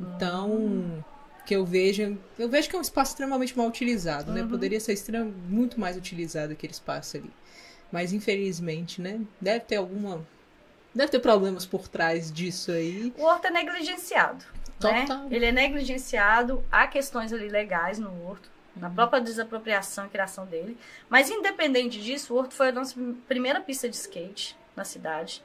[0.00, 1.02] Então hum
[1.46, 4.40] que eu vejo, eu vejo que é um espaço extremamente mal utilizado, né?
[4.40, 4.46] uhum.
[4.46, 4.50] né?
[4.50, 7.30] Poderia ser extrem, muito mais utilizado aquele espaço ali.
[7.90, 9.20] Mas infelizmente, né?
[9.40, 10.26] Deve ter alguma
[10.92, 13.14] deve ter problemas por trás disso aí.
[13.16, 14.44] O horto é negligenciado,
[14.80, 15.18] Total.
[15.18, 15.28] né?
[15.30, 20.76] Ele é negligenciado, há questões ali legais no horto, na própria desapropriação e criação dele.
[21.08, 22.94] Mas independente disso, o horto foi a nossa
[23.26, 25.42] primeira pista de skate na cidade.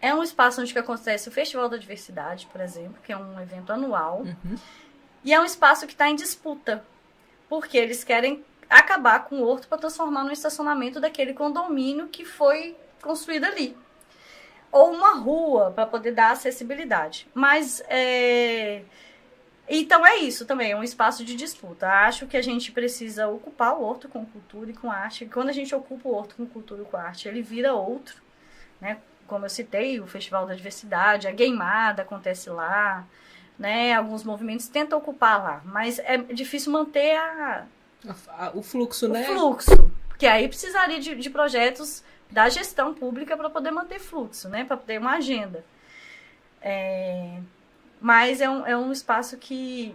[0.00, 3.72] É um espaço onde acontece o Festival da Diversidade, por exemplo, que é um evento
[3.72, 4.20] anual.
[4.20, 4.56] Uhum.
[5.22, 6.82] E é um espaço que está em disputa,
[7.48, 12.76] porque eles querem acabar com o horto para transformar no estacionamento daquele condomínio que foi
[13.02, 13.76] construído ali.
[14.72, 17.28] Ou uma rua para poder dar acessibilidade.
[17.34, 18.82] Mas é...
[19.72, 21.88] Então é isso também, é um espaço de disputa.
[21.88, 25.26] Acho que a gente precisa ocupar o horto com cultura e com arte.
[25.26, 28.16] Quando a gente ocupa o horto com cultura e com arte, ele vira outro.
[28.80, 28.98] Né?
[29.28, 33.06] Como eu citei, o Festival da Diversidade, a Gameada acontece lá,
[33.56, 33.94] né?
[33.94, 37.64] Alguns movimentos tentam ocupar lá, mas é difícil manter a,
[38.54, 39.30] o fluxo, né?
[39.30, 39.92] O fluxo.
[40.08, 44.64] Porque aí precisaria de, de projetos da gestão pública para poder manter fluxo, né?
[44.64, 45.64] Para ter uma agenda.
[46.60, 47.38] É,
[48.00, 49.94] mas é um, é um espaço que,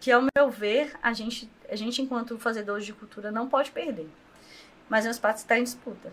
[0.00, 4.08] que, ao meu ver, a gente, a gente, enquanto fazedores de cultura, não pode perder.
[4.88, 6.12] Mas é um espaço que está em disputa.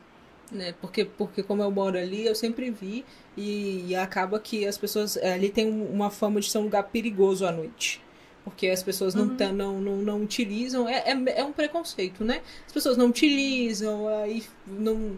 [0.51, 0.73] Né?
[0.81, 3.05] Porque, porque como eu moro ali, eu sempre vi
[3.37, 7.45] e, e acaba que as pessoas ali tem uma fama de ser um lugar perigoso
[7.45, 8.03] à noite
[8.43, 9.53] porque as pessoas não, uhum.
[9.53, 12.41] não, não, não utilizam, é, é, é, um preconceito, né?
[12.65, 15.17] As pessoas não utilizam, aí não,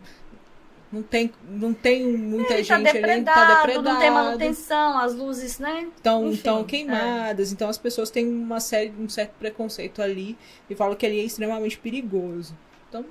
[0.91, 2.67] não tem, não tem muita é, tá gente
[3.01, 3.83] tá ali, tá depredado.
[3.83, 5.89] Não tem manutenção, as luzes, né?
[5.95, 7.53] Estão, estão queimadas, é.
[7.53, 10.37] então as pessoas têm uma série, um certo preconceito ali
[10.69, 12.55] e falam que ali é extremamente perigoso.
[12.87, 13.05] Então,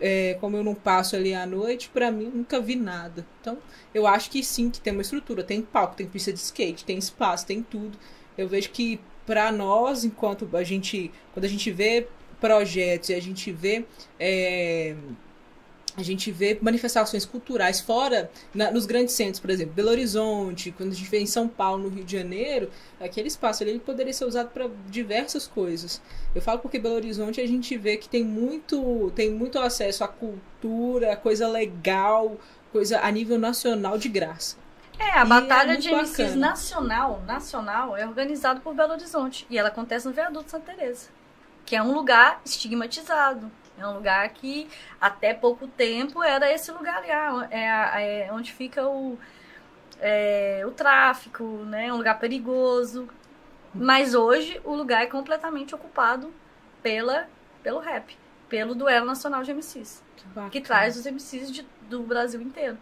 [0.00, 3.26] é, como eu não passo ali à noite, para mim nunca vi nada.
[3.40, 3.56] Então,
[3.94, 6.98] eu acho que sim, que tem uma estrutura, tem palco, tem pista de skate, tem
[6.98, 7.96] espaço, tem tudo.
[8.36, 12.06] Eu vejo que para nós, enquanto a gente, quando a gente vê
[12.40, 13.84] projetos e a gente vê
[14.20, 14.94] é,
[15.96, 20.92] a gente vê manifestações culturais fora, na, nos grandes centros, por exemplo, Belo Horizonte, quando
[20.92, 22.70] a gente vê em São Paulo, no Rio de Janeiro,
[23.00, 26.02] aquele espaço ali poderia ser usado para diversas coisas.
[26.34, 30.08] Eu falo porque Belo Horizonte a gente vê que tem muito, tem muito acesso à
[30.08, 32.36] cultura, coisa legal,
[32.70, 34.56] coisa a nível nacional de graça.
[34.98, 36.36] É, a e Batalha é de MCs bacana.
[36.36, 39.46] nacional, nacional é organizada por Belo Horizonte.
[39.48, 41.08] E ela acontece no Viaduto Santa Teresa,
[41.64, 43.50] que é um lugar estigmatizado.
[43.78, 44.68] É um lugar que
[45.00, 49.18] até pouco tempo era esse lugar ali, ah, é, é onde fica o,
[50.00, 51.88] é, o tráfico, né?
[51.88, 53.08] É um lugar perigoso.
[53.74, 56.32] Mas hoje o lugar é completamente ocupado
[56.82, 57.28] pela,
[57.62, 58.16] pelo rap,
[58.48, 62.78] pelo duelo nacional de MCs, que, que traz os MCs de, do Brasil inteiro.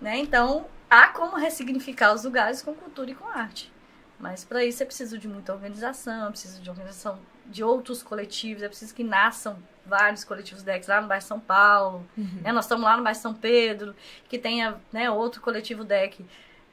[0.00, 0.18] Né?
[0.18, 3.72] Então, há como ressignificar os lugares com cultura e com arte.
[4.18, 8.62] Mas para isso é preciso de muita organização, é preciso de organização de outros coletivos,
[8.62, 9.58] é preciso que nasçam
[9.88, 12.06] vários coletivos DEX lá no bairro São Paulo.
[12.16, 12.40] Uhum.
[12.42, 12.52] Né?
[12.52, 13.94] Nós estamos lá no bairro São Pedro,
[14.28, 16.24] que tenha né, outro coletivo DEC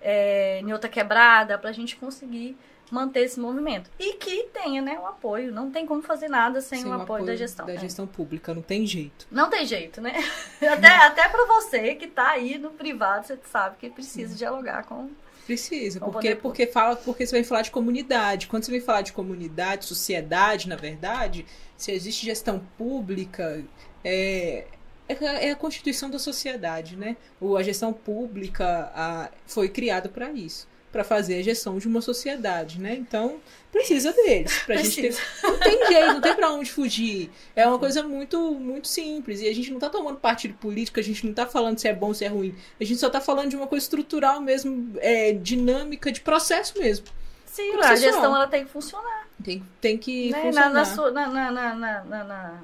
[0.02, 2.56] é, em outra quebrada, para a gente conseguir
[2.92, 3.90] manter esse movimento.
[4.00, 5.52] E que tenha né, o apoio.
[5.52, 7.66] Não tem como fazer nada sem, sem o, apoio o, apoio da gestão.
[7.66, 7.80] Da né?
[7.80, 9.28] gestão pública, não tem jeito.
[9.32, 10.14] Não tem jeito, né?
[10.62, 14.38] até até para você que está aí no privado, você sabe que precisa uhum.
[14.38, 15.10] dialogar com.
[15.46, 18.48] Precisa, porque, porque, fala, porque você vai falar de comunidade.
[18.48, 21.46] Quando você vem falar de comunidade, sociedade, na verdade,
[21.78, 23.64] se existe gestão pública,
[24.04, 24.66] é,
[25.08, 27.16] é, é a constituição da sociedade, né?
[27.40, 32.00] O, a gestão pública a, foi criada para isso para fazer a gestão de uma
[32.00, 32.96] sociedade, né?
[32.96, 34.60] Então, precisa deles.
[34.60, 35.02] Pra precisa.
[35.02, 35.44] gente ter...
[35.44, 37.30] Não tem jeito, não tem para onde fugir.
[37.54, 39.42] É uma coisa muito, muito simples.
[39.42, 41.94] E a gente não tá tomando partido político, a gente não tá falando se é
[41.94, 42.56] bom ou se é ruim.
[42.80, 47.08] A gente só tá falando de uma coisa estrutural mesmo, é, dinâmica, de processo mesmo.
[47.46, 49.28] Sim, a gestão ela tem que funcionar.
[49.44, 50.44] Tem, tem que né?
[50.44, 51.12] funcionar.
[51.12, 52.64] Na, na, na, na, na,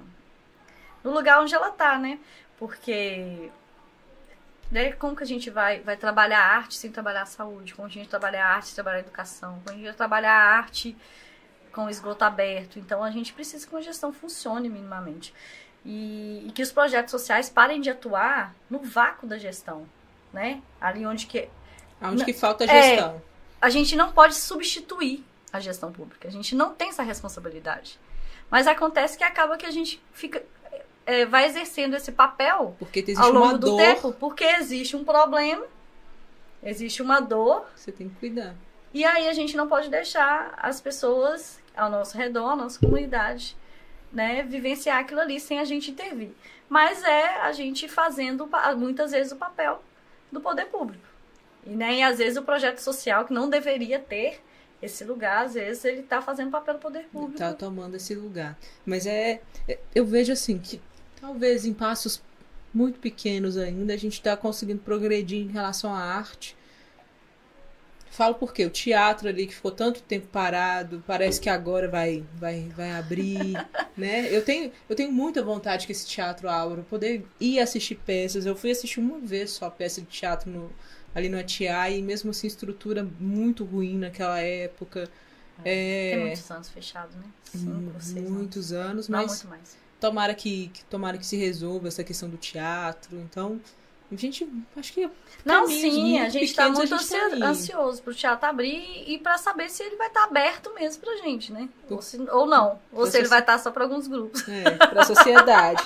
[1.03, 2.17] no lugar onde ela tá, né?
[2.57, 3.49] Porque
[4.71, 4.93] né?
[4.93, 7.75] Como que a gente vai, vai trabalhar a arte sem trabalhar a saúde?
[7.75, 9.61] Como a gente trabalhar a arte sem trabalhar a educação?
[9.63, 10.95] Como a gente vai trabalhar a arte
[11.73, 12.79] com esgoto aberto?
[12.79, 15.33] Então, a gente precisa que uma gestão funcione minimamente.
[15.83, 19.87] E, e que os projetos sociais parem de atuar no vácuo da gestão,
[20.31, 20.61] né?
[20.79, 21.49] Ali onde que...
[22.01, 23.15] Onde que falta a gestão.
[23.15, 23.21] É,
[23.59, 26.27] a gente não pode substituir a gestão pública.
[26.27, 27.99] A gente não tem essa responsabilidade.
[28.49, 30.43] Mas acontece que acaba que a gente fica
[31.05, 32.75] é, vai exercendo esse papel
[33.17, 33.77] ao longo do dor.
[33.77, 35.65] tempo, porque existe um problema,
[36.63, 37.65] existe uma dor.
[37.75, 38.55] Você tem que cuidar.
[38.93, 43.55] E aí a gente não pode deixar as pessoas ao nosso redor, a nossa comunidade,
[44.11, 46.31] né, vivenciar aquilo ali sem a gente intervir.
[46.67, 49.81] Mas é a gente fazendo muitas vezes o papel
[50.31, 51.03] do poder público.
[51.65, 54.41] E nem às vezes o projeto social que não deveria ter
[54.81, 57.33] esse lugar, às vezes ele está fazendo o papel do poder público.
[57.33, 58.57] Está tomando esse lugar.
[58.85, 60.81] Mas é, é, eu vejo assim que
[61.21, 62.21] Talvez em passos
[62.73, 66.57] muito pequenos ainda a gente está conseguindo progredir em relação à arte.
[68.09, 72.67] Falo porque o teatro ali que ficou tanto tempo parado, parece que agora vai vai,
[72.75, 73.53] vai abrir,
[73.95, 74.27] né?
[74.35, 78.45] Eu tenho, eu tenho muita vontade que esse teatro abra, poder ir assistir peças.
[78.45, 80.69] Eu fui assistir uma vez só peça de teatro no,
[81.15, 85.07] ali no Atiá e mesmo assim estrutura muito ruim naquela época.
[85.63, 86.11] É...
[86.11, 87.23] Tem muitos anos fechado, né?
[87.43, 89.21] Cinco, seis Muitos anos, anos mas...
[89.21, 89.77] Não, muito mais.
[90.01, 93.15] Tomara que, tomara que se resolva essa questão do teatro.
[93.19, 93.61] Então,
[94.11, 95.07] a gente, acho que.
[95.45, 99.37] Não, sim, a gente está muito gente tá ansioso para o teatro abrir e para
[99.37, 101.69] saber se ele vai estar tá aberto mesmo para gente, né?
[101.87, 102.79] Ou, se, ou não.
[102.91, 104.43] Ou se ele vai estar tá só para alguns grupos.
[104.49, 105.83] É, para a sociedade.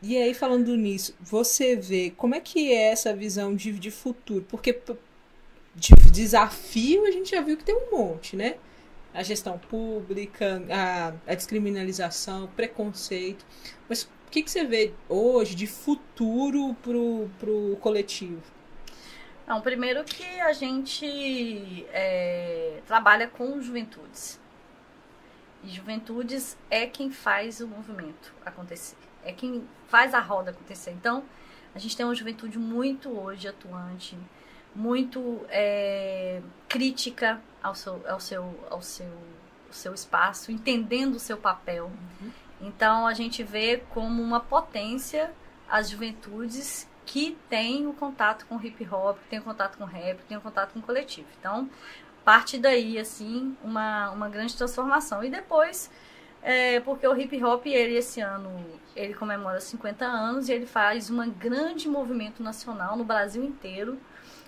[0.00, 4.46] e aí, falando nisso, você vê como é que é essa visão de, de futuro?
[4.48, 4.80] Porque
[5.74, 8.54] de desafio a gente já viu que tem um monte, né?
[9.16, 13.44] A gestão pública, a, a descriminalização, o preconceito.
[13.88, 18.42] Mas o que, que você vê hoje de futuro pro, pro coletivo?
[19.46, 24.40] Não, primeiro que a gente é, trabalha com juventudes.
[25.62, 28.96] E juventudes é quem faz o movimento acontecer.
[29.24, 30.90] É quem faz a roda acontecer.
[30.90, 31.24] Então,
[31.74, 34.18] a gente tem uma juventude muito hoje atuante,
[34.76, 39.06] muito é, crítica ao seu, ao seu, ao seu,
[39.66, 41.86] ao seu espaço, entendendo o seu papel.
[42.20, 45.32] Uhum então a gente vê como uma potência
[45.68, 50.18] as juventudes que têm o contato com hip hop, que têm o contato com rap,
[50.18, 51.28] que têm o contato com o coletivo.
[51.38, 51.68] Então,
[52.24, 55.22] parte daí, assim, uma, uma grande transformação.
[55.22, 55.90] E depois,
[56.42, 58.64] é, porque o hip hop, ele esse ano,
[58.94, 63.98] ele comemora 50 anos e ele faz um grande movimento nacional no Brasil inteiro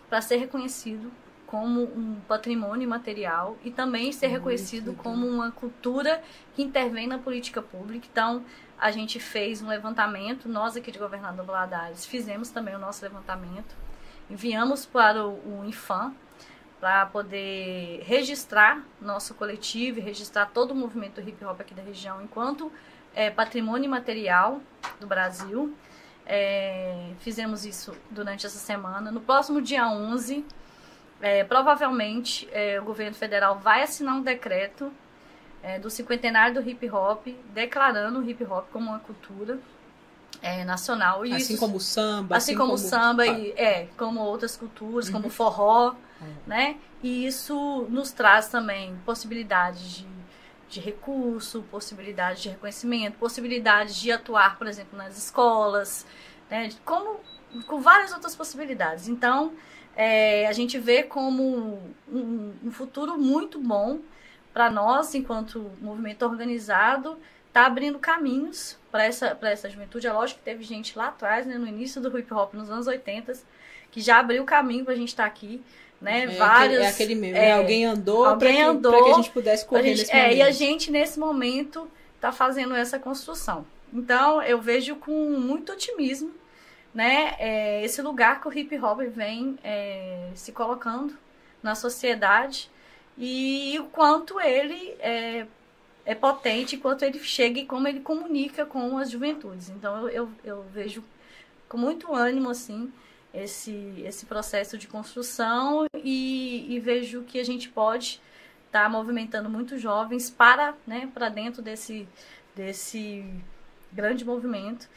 [0.09, 1.11] para ser reconhecido
[1.47, 6.23] como um patrimônio material e também ser reconhecido como uma cultura
[6.55, 8.07] que intervém na política pública.
[8.11, 8.45] Então,
[8.79, 13.75] a gente fez um levantamento, nós aqui de Governador Valadares fizemos também o nosso levantamento,
[14.29, 16.15] enviamos para o, o Infam
[16.79, 22.71] para poder registrar nosso coletivo registrar todo o movimento hip hop aqui da região enquanto
[23.15, 24.61] é, patrimônio material
[25.01, 25.75] do Brasil.
[26.31, 29.11] É, fizemos isso durante essa semana.
[29.11, 30.45] No próximo dia 11,
[31.23, 34.93] é, provavelmente é, o governo federal vai assinar um decreto
[35.63, 39.59] é, do cinquentenário do hip hop, declarando o hip hop como uma cultura
[40.43, 41.25] é, nacional.
[41.27, 42.37] E assim isso, como o samba.
[42.37, 45.15] Assim, assim como, o samba, e, é, como outras culturas, uhum.
[45.15, 46.35] como o forró, uhum.
[46.47, 46.77] né?
[47.03, 50.07] E isso nos traz também possibilidades de,
[50.69, 56.07] de recurso, possibilidades de reconhecimento, possibilidades de atuar, por exemplo, nas escolas,
[56.51, 56.69] né?
[56.85, 57.21] Como
[57.67, 59.09] com várias outras possibilidades.
[59.09, 59.53] Então,
[59.97, 64.01] é, a gente vê como um, um futuro muito bom
[64.53, 70.07] para nós, enquanto movimento organizado, está abrindo caminhos para essa, essa juventude.
[70.07, 72.87] É lógico que teve gente lá atrás, né, no início do hip hop, nos anos
[72.87, 73.33] 80,
[73.91, 75.63] que já abriu caminho para a gente estar tá aqui.
[76.01, 77.49] Né, é, vários, aquele, é aquele mesmo, né?
[77.49, 80.31] é, alguém andou para que, andou, que a gente pudesse correr gente, nesse momento.
[80.31, 83.67] É, e a gente, nesse momento, está fazendo essa construção.
[83.93, 86.33] Então, eu vejo com muito otimismo
[86.95, 91.17] né, é, esse lugar que o hip hop vem é, se colocando
[91.63, 92.71] na sociedade
[93.17, 95.47] e o quanto ele é,
[96.07, 99.69] é potente, quanto ele chega e como ele comunica com as juventudes.
[99.69, 101.05] Então eu, eu, eu vejo
[101.69, 102.93] com muito ânimo assim
[103.33, 108.21] esse, esse processo de construção e, e vejo que a gente pode
[108.67, 112.09] estar tá movimentando muitos jovens para, né, para dentro desse,
[112.55, 113.25] desse
[113.93, 114.89] grande movimento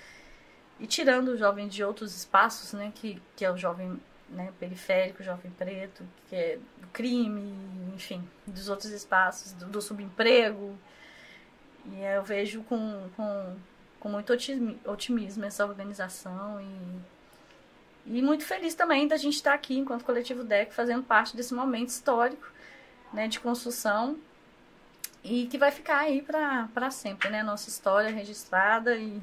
[0.79, 5.21] e tirando o jovem de outros espaços, né, que, que é o jovem né, periférico,
[5.21, 7.53] jovem preto, que é do crime,
[7.93, 10.77] enfim, dos outros espaços, do, do subemprego.
[11.85, 13.55] E eu vejo com, com,
[13.99, 14.33] com muito
[14.85, 16.99] otimismo essa organização e,
[18.05, 21.89] e muito feliz também da gente estar aqui, enquanto Coletivo DEC, fazendo parte desse momento
[21.89, 22.47] histórico
[23.13, 24.17] né, de construção
[25.23, 27.43] e que vai ficar aí para sempre, né?
[27.43, 29.21] Nossa história registrada e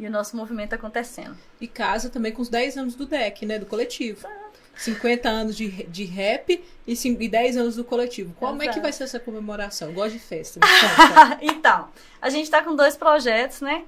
[0.00, 1.36] e o nosso movimento acontecendo.
[1.60, 3.58] E casa também com os 10 anos do DEC, né?
[3.58, 4.26] Do coletivo.
[4.74, 8.34] 50 anos de, de rap e, e 10 anos do coletivo.
[8.38, 8.70] Como Exato.
[8.70, 9.88] é que vai ser essa comemoração?
[9.88, 10.58] Eu gosto de festa.
[11.42, 11.90] então,
[12.22, 13.84] a gente está com dois projetos, né?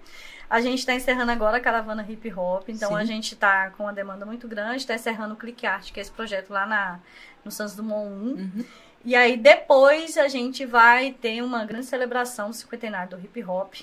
[0.52, 2.96] A gente está encerrando agora a Caravana Hip Hop, então Sim.
[2.96, 6.02] a gente está com uma demanda muito grande, está encerrando o Click Art, que é
[6.02, 7.00] esse projeto lá na,
[7.42, 8.12] no Santos Dumont 1.
[8.12, 8.64] Uhum.
[9.02, 13.76] E aí depois a gente vai ter uma grande celebração do cinquentenário do hip hop,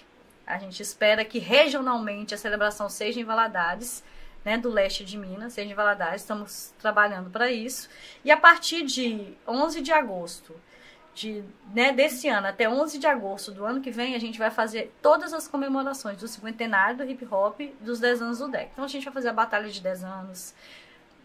[0.45, 4.03] a gente espera que regionalmente a celebração seja em Valadares,
[4.45, 7.89] né, do leste de Minas, seja em Valadares, estamos trabalhando para isso.
[8.24, 10.55] E a partir de 11 de agosto
[11.14, 11.43] de,
[11.74, 14.93] né, desse ano até 11 de agosto do ano que vem, a gente vai fazer
[15.01, 18.70] todas as comemorações do cinquentenário do hip hop dos 10 anos do DEC.
[18.72, 20.53] Então a gente vai fazer a batalha de 10 anos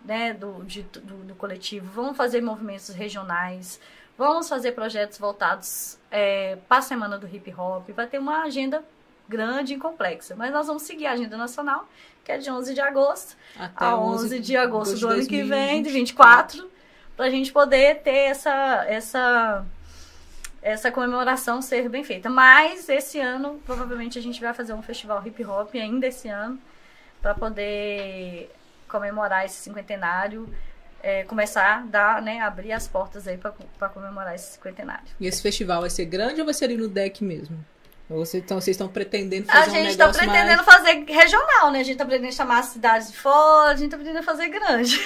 [0.04, 3.80] né, do, de, do, do coletivo, vamos fazer movimentos regionais,
[4.18, 8.84] vamos fazer projetos voltados é, para a semana do hip hop, vai ter uma agenda
[9.28, 10.34] grande e complexa.
[10.36, 11.88] Mas nós vamos seguir a agenda nacional,
[12.22, 15.82] que é de 11 de agosto Até a 11 de agosto do ano que vem,
[15.82, 16.70] de 24,
[17.16, 19.64] para a gente poder ter essa, essa
[20.64, 22.30] essa comemoração ser bem feita.
[22.30, 26.58] Mas esse ano, provavelmente, a gente vai fazer um festival hip hop ainda esse ano,
[27.20, 28.50] para poder
[28.88, 30.48] comemorar esse cinquentenário.
[31.02, 35.04] É, começar a dar, né, abrir as portas aí para comemorar esse cinquentenário.
[35.20, 37.62] E esse festival vai ser grande ou vai ser ali no deck mesmo?
[38.08, 40.64] Vocês estão, vocês estão pretendendo fazer um A gente está pretendendo mais...
[40.64, 41.80] fazer regional, né?
[41.80, 44.98] A gente está pretendendo chamar as cidades de fora, a gente está pretendendo fazer grande.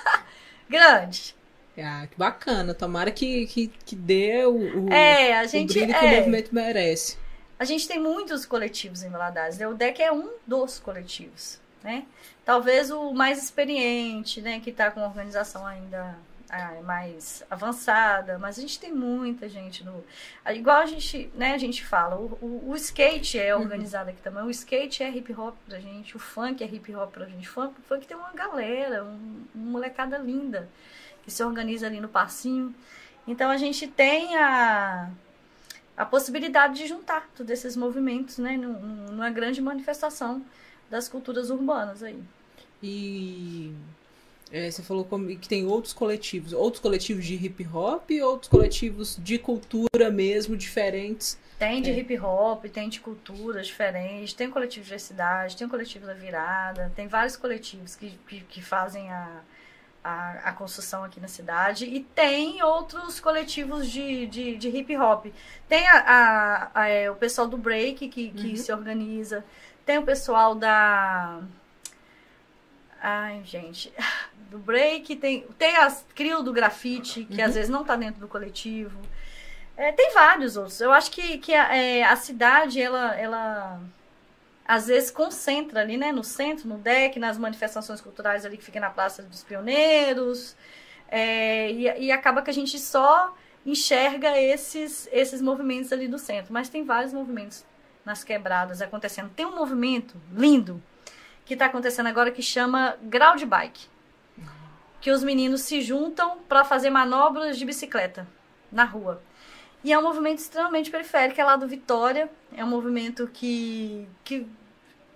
[0.68, 1.34] grande.
[1.78, 2.74] Ah, que bacana.
[2.74, 6.16] Tomara que, que, que dê o, o, é, a gente, o brilho que é, o
[6.16, 7.16] movimento merece.
[7.58, 9.58] A gente tem muitos coletivos em Valadares.
[9.58, 9.66] Né?
[9.66, 12.04] O DEC é um dos coletivos, né?
[12.44, 14.60] Talvez o mais experiente, né?
[14.60, 16.18] Que está com uma organização ainda
[16.50, 20.04] ah, mais avançada, mas a gente tem muita gente no.
[20.50, 23.62] Igual a gente, né, a gente fala, o, o, o skate é uhum.
[23.62, 24.42] organizado aqui também.
[24.42, 27.48] O skate é hip hop pra gente, o funk é hip hop pra gente.
[27.48, 30.68] O funk, o funk tem uma galera, um, uma molecada linda
[31.22, 32.74] que se organiza ali no passinho.
[33.26, 35.10] Então a gente tem a,
[35.96, 40.44] a possibilidade de juntar todos esses movimentos, né, numa grande manifestação
[40.90, 42.22] das culturas urbanas aí.
[42.82, 43.72] E
[44.50, 45.08] é, você falou
[45.40, 51.38] que tem outros coletivos, outros coletivos de hip hop, outros coletivos de cultura mesmo, diferentes.
[51.58, 51.98] Tem de é.
[51.98, 57.06] hip hop, tem de culturas diferentes, tem coletivo de diversidade, tem coletivo da virada, tem
[57.06, 59.40] vários coletivos que, que, que fazem a,
[60.02, 65.26] a, a, construção aqui na cidade e tem outros coletivos de, de, de hip hop.
[65.68, 68.56] Tem a, a, é, o pessoal do break que, que uhum.
[68.56, 69.44] se organiza,
[69.86, 71.40] tem o pessoal da.
[73.00, 73.92] Ai, gente
[74.50, 77.46] do break, tem, tem as crio do grafite, que uhum.
[77.46, 79.00] às vezes não está dentro do coletivo.
[79.76, 80.80] É, tem vários outros.
[80.80, 83.80] Eu acho que, que a, é, a cidade, ela, ela
[84.72, 88.80] às vezes concentra ali, né, no centro, no deck, nas manifestações culturais ali que fica
[88.80, 90.56] na Praça dos Pioneiros.
[91.08, 96.54] É, e, e acaba que a gente só enxerga esses, esses movimentos ali do centro.
[96.54, 97.66] Mas tem vários movimentos
[98.02, 99.28] nas quebradas acontecendo.
[99.36, 100.82] Tem um movimento lindo
[101.44, 103.92] que está acontecendo agora que chama Grau de Bike
[105.02, 108.26] que os meninos se juntam para fazer manobras de bicicleta
[108.70, 109.20] na rua.
[109.84, 112.30] E é um movimento extremamente periférico, é lá do Vitória.
[112.56, 114.46] É um movimento que, que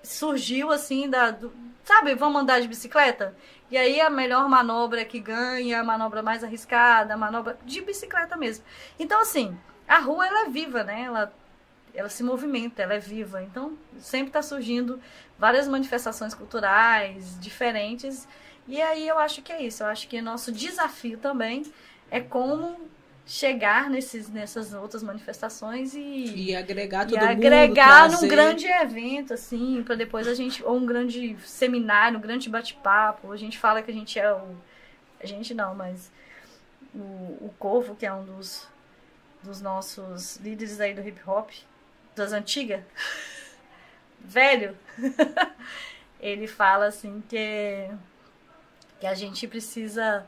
[0.07, 1.30] surgiu assim da.
[1.30, 1.52] Do,
[1.84, 3.36] sabe, vamos andar de bicicleta?
[3.70, 8.36] E aí a melhor manobra que ganha, a manobra mais arriscada, a manobra de bicicleta
[8.36, 8.64] mesmo.
[8.98, 9.57] Então, assim,
[9.88, 11.02] a rua ela é viva, né?
[11.02, 11.32] Ela,
[11.94, 13.42] ela se movimenta, ela é viva.
[13.42, 15.00] Então, sempre está surgindo
[15.38, 18.26] várias manifestações culturais diferentes
[18.68, 19.82] e aí eu acho que é isso.
[19.82, 21.64] Eu acho que nosso desafio também
[22.11, 22.78] é como
[23.27, 29.83] chegar nesses, nessas outras manifestações e, e agregar todo e agregar num grande evento assim
[29.83, 33.33] para depois a gente ou um grande seminário um grande bate-papo.
[33.33, 34.57] A gente fala que a gente é o
[35.20, 36.12] a gente não mas
[36.95, 36.99] o,
[37.47, 38.68] o Corvo que é um dos
[39.43, 41.51] dos nossos líderes aí do hip hop
[42.14, 42.81] das antigas
[44.20, 44.77] velho
[46.20, 47.91] ele fala assim que
[49.01, 50.24] que a gente precisa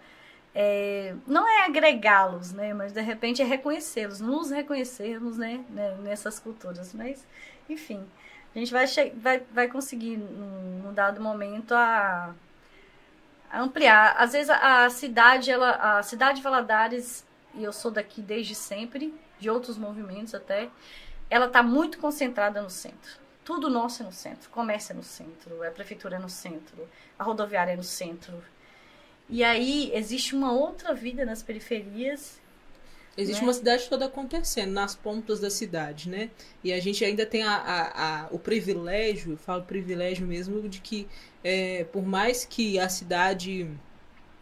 [0.60, 6.40] é, não é agregá-los, né, mas de repente é reconhecê-los, nos reconhecermos, né, né, nessas
[6.40, 6.92] culturas.
[6.92, 7.24] Mas,
[7.70, 8.04] enfim,
[8.52, 12.34] a gente vai, vai, vai conseguir, num, dado momento, a,
[13.48, 14.16] a, ampliar.
[14.18, 18.56] Às vezes a, a cidade, ela, a cidade de Valadares, e eu sou daqui desde
[18.56, 20.68] sempre, de outros movimentos até,
[21.30, 23.20] ela está muito concentrada no centro.
[23.44, 24.50] Tudo nosso é no centro.
[24.50, 28.42] comércio é no centro, a prefeitura é no centro, a rodoviária é no centro,
[29.28, 32.40] e aí existe uma outra vida nas periferias.
[33.16, 33.46] Existe né?
[33.46, 36.30] uma cidade toda acontecendo, nas pontas da cidade, né?
[36.62, 41.06] E a gente ainda tem a, a, a o privilégio, falo privilégio mesmo, de que
[41.42, 43.68] é, por mais que a cidade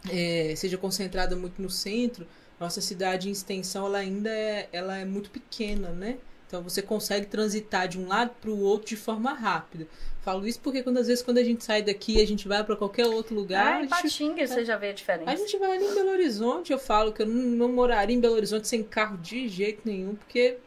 [0.09, 2.27] é, seja concentrada muito no centro,
[2.59, 6.17] nossa cidade em extensão ela ainda é, ela é muito pequena, né?
[6.47, 9.85] Então você consegue transitar de um lado para o outro de forma rápida.
[10.21, 12.75] Falo isso porque quando às vezes quando a gente sai daqui, a gente vai para
[12.75, 13.75] qualquer outro lugar.
[13.75, 15.31] Ah, em Patinga gente, você já vê a diferença.
[15.31, 18.19] A gente vai ali em Belo Horizonte, eu falo que eu não, não moraria em
[18.19, 20.57] Belo Horizonte sem carro de jeito nenhum, porque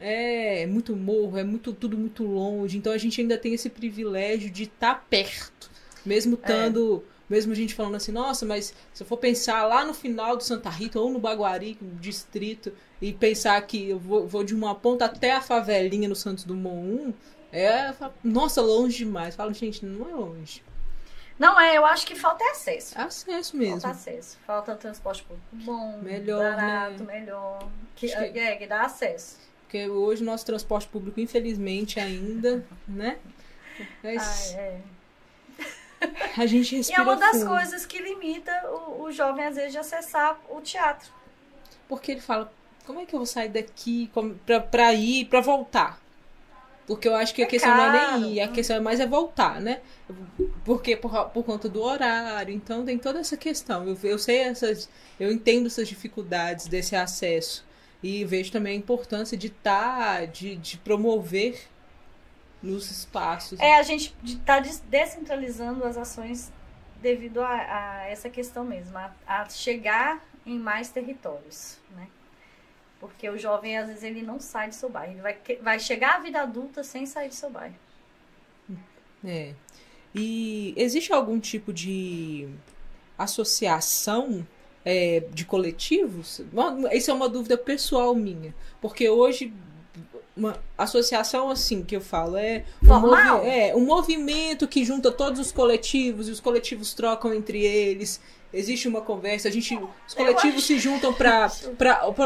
[0.00, 2.78] é, é muito morro, é muito tudo muito longe.
[2.78, 5.70] Então a gente ainda tem esse privilégio de estar tá perto,
[6.04, 9.84] mesmo estando é mesmo a gente falando assim, nossa, mas se eu for pensar lá
[9.84, 14.42] no final do Santa Rita ou no Baguari, distrito, e pensar que eu vou, vou
[14.42, 16.74] de uma ponta até a favelinha no Santos Dumont
[17.06, 17.14] 1,
[17.52, 19.36] é, nossa, longe demais.
[19.36, 20.62] Falo, gente, não é longe.
[21.38, 22.98] Não é, eu acho que falta é acesso.
[22.98, 23.80] Acesso mesmo.
[23.80, 24.38] Falta acesso.
[24.46, 27.20] Falta transporte público bom, melhor, barato, né?
[27.20, 27.66] melhor.
[27.96, 29.38] Que, que, é, que dá acesso.
[29.62, 33.18] Porque hoje o nosso transporte público, infelizmente, ainda, né?
[34.02, 34.52] Mas...
[34.54, 34.80] Ah, é.
[36.36, 37.48] A gente respira E é uma das fundo.
[37.48, 41.10] coisas que limita o, o jovem, às vezes, de acessar o teatro.
[41.88, 42.52] Porque ele fala,
[42.86, 44.10] como é que eu vou sair daqui
[44.46, 46.00] pra, pra ir, pra voltar?
[46.86, 47.92] Porque eu acho que a é questão caro.
[47.92, 49.80] não é nem ir, a questão é mais é voltar, né?
[50.64, 53.86] Porque por, por conta do horário, então tem toda essa questão.
[53.86, 54.88] Eu, eu sei essas,
[55.18, 57.64] eu entendo essas dificuldades desse acesso.
[58.02, 61.69] E vejo também a importância de estar, tá, de, de promover
[62.62, 63.58] nos espaços.
[63.58, 66.52] É, a gente está descentralizando as ações
[67.00, 72.06] devido a, a essa questão mesmo, a, a, chegar em mais territórios, né?
[72.98, 75.14] Porque o jovem, às vezes, ele não sai de seu bairro.
[75.14, 77.76] Ele vai, vai chegar à vida adulta sem sair de seu bairro.
[79.24, 79.54] É.
[80.14, 82.48] E existe algum tipo de
[83.16, 84.46] associação
[84.84, 86.42] é, de coletivos?
[86.92, 88.54] Isso é uma dúvida pessoal minha.
[88.82, 89.52] Porque hoje
[90.40, 95.52] uma associação assim que eu falo é um, é um movimento que junta todos os
[95.52, 98.20] coletivos e os coletivos trocam entre eles.
[98.52, 99.78] Existe uma conversa a gente
[100.08, 101.52] os coletivos se juntam para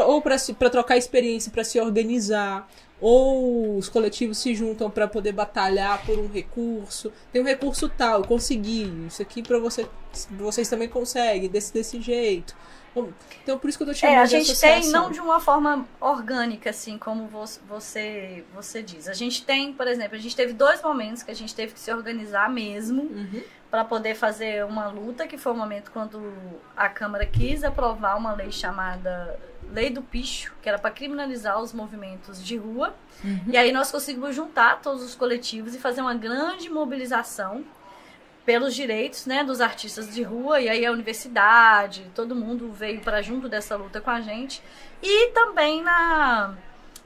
[0.07, 2.67] ou para trocar experiência para se organizar
[2.99, 7.11] ou os coletivos se juntam para poder batalhar por um recurso.
[7.31, 9.85] Tem um recurso tal consegui isso aqui para você
[10.31, 12.55] vocês também conseguem desse desse jeito
[13.43, 15.85] então, por isso que eu tô chamando é, a gente tem não de uma forma
[15.99, 19.07] orgânica, assim, como você, você diz.
[19.07, 21.79] A gente tem, por exemplo, a gente teve dois momentos que a gente teve que
[21.79, 23.43] se organizar mesmo uhum.
[23.69, 26.21] para poder fazer uma luta, que foi o momento quando
[26.75, 29.37] a Câmara quis aprovar uma lei chamada
[29.71, 32.95] Lei do Picho, que era para criminalizar os movimentos de rua.
[33.23, 33.41] Uhum.
[33.47, 37.63] E aí nós conseguimos juntar todos os coletivos e fazer uma grande mobilização
[38.45, 43.21] pelos direitos né, dos artistas de rua, e aí a universidade, todo mundo veio para
[43.21, 44.61] junto dessa luta com a gente.
[45.01, 46.53] E também na,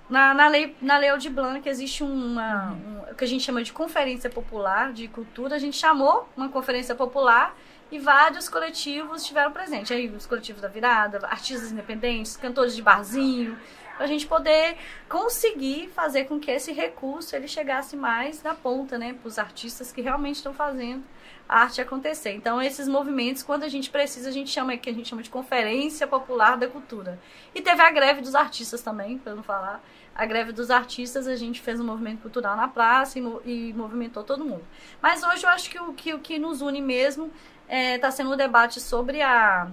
[0.10, 3.64] na, na, lei, na lei Aldir Blanc existe uma, um, o que a gente chama
[3.64, 5.56] de conferência popular de cultura.
[5.56, 7.56] A gente chamou uma conferência popular
[7.90, 9.92] e vários coletivos estiveram presentes.
[9.94, 13.58] Aí os coletivos da virada, artistas independentes, cantores de barzinho,
[13.96, 14.78] para a gente poder
[15.08, 19.92] conseguir fazer com que esse recurso ele chegasse mais na ponta, né, para os artistas
[19.92, 21.04] que realmente estão fazendo
[21.50, 22.32] arte acontecer.
[22.34, 25.32] Então, esses movimentos, quando a gente precisa, a gente chama que a gente chama de
[25.32, 27.20] Conferência Popular da Cultura.
[27.56, 29.84] E teve a greve dos artistas também, para não falar.
[30.14, 34.24] A greve dos artistas, a gente fez um movimento cultural na praça e, e movimentou
[34.24, 34.64] todo mundo.
[35.02, 37.32] Mas hoje eu acho que o que, o que nos une mesmo
[37.64, 39.68] está é, tá sendo o um debate sobre a,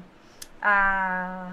[0.63, 1.53] a,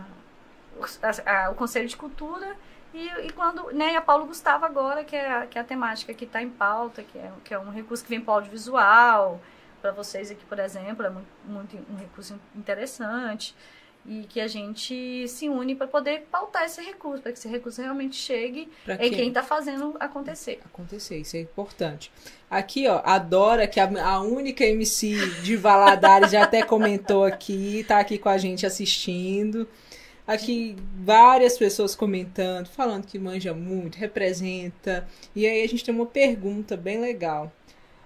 [1.01, 2.55] a, a, o Conselho de Cultura
[2.93, 6.26] e, e, quando, né, a Paulo Gustavo agora, que é, que é a temática que
[6.26, 9.41] está em pauta, que é, que é um recurso que vem para o audiovisual,
[9.84, 13.53] para vocês aqui, por exemplo, é muito, muito um recurso interessante
[14.05, 17.81] e que a gente se une para poder pautar esse recurso, para que esse recurso
[17.81, 20.61] realmente chegue pra em quem está fazendo acontecer.
[20.65, 22.09] Acontecer, isso é importante.
[22.49, 27.79] Aqui, ó, a Dora, que é a única MC de Valadares, já até comentou aqui,
[27.79, 29.67] está aqui com a gente assistindo.
[30.25, 35.05] Aqui várias pessoas comentando, falando que manja muito, representa.
[35.36, 37.51] E aí a gente tem uma pergunta bem legal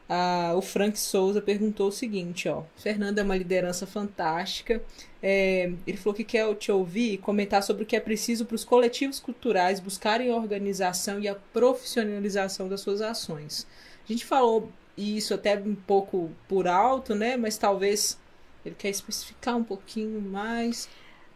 [0.10, 2.64] ah, o Frank Souza perguntou o seguinte, ó.
[2.78, 4.82] Fernanda é uma liderança fantástica.
[5.22, 8.56] É, ele falou que quer te ouvir e comentar sobre o que é preciso para
[8.56, 13.68] os coletivos culturais buscarem a organização e a profissionalização das suas ações.
[14.08, 17.36] A gente falou isso até um pouco por alto, né?
[17.36, 18.18] Mas talvez
[18.66, 20.88] ele quer especificar um pouquinho mais.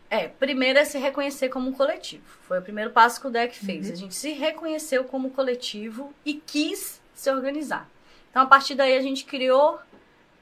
[0.10, 2.24] É, primeiro é se reconhecer como um coletivo.
[2.44, 3.88] Foi o primeiro passo que o DEC fez.
[3.88, 3.94] Uhum.
[3.94, 7.91] A gente se reconheceu como coletivo e quis se organizar.
[8.32, 9.80] Então, a partir daí, a gente criou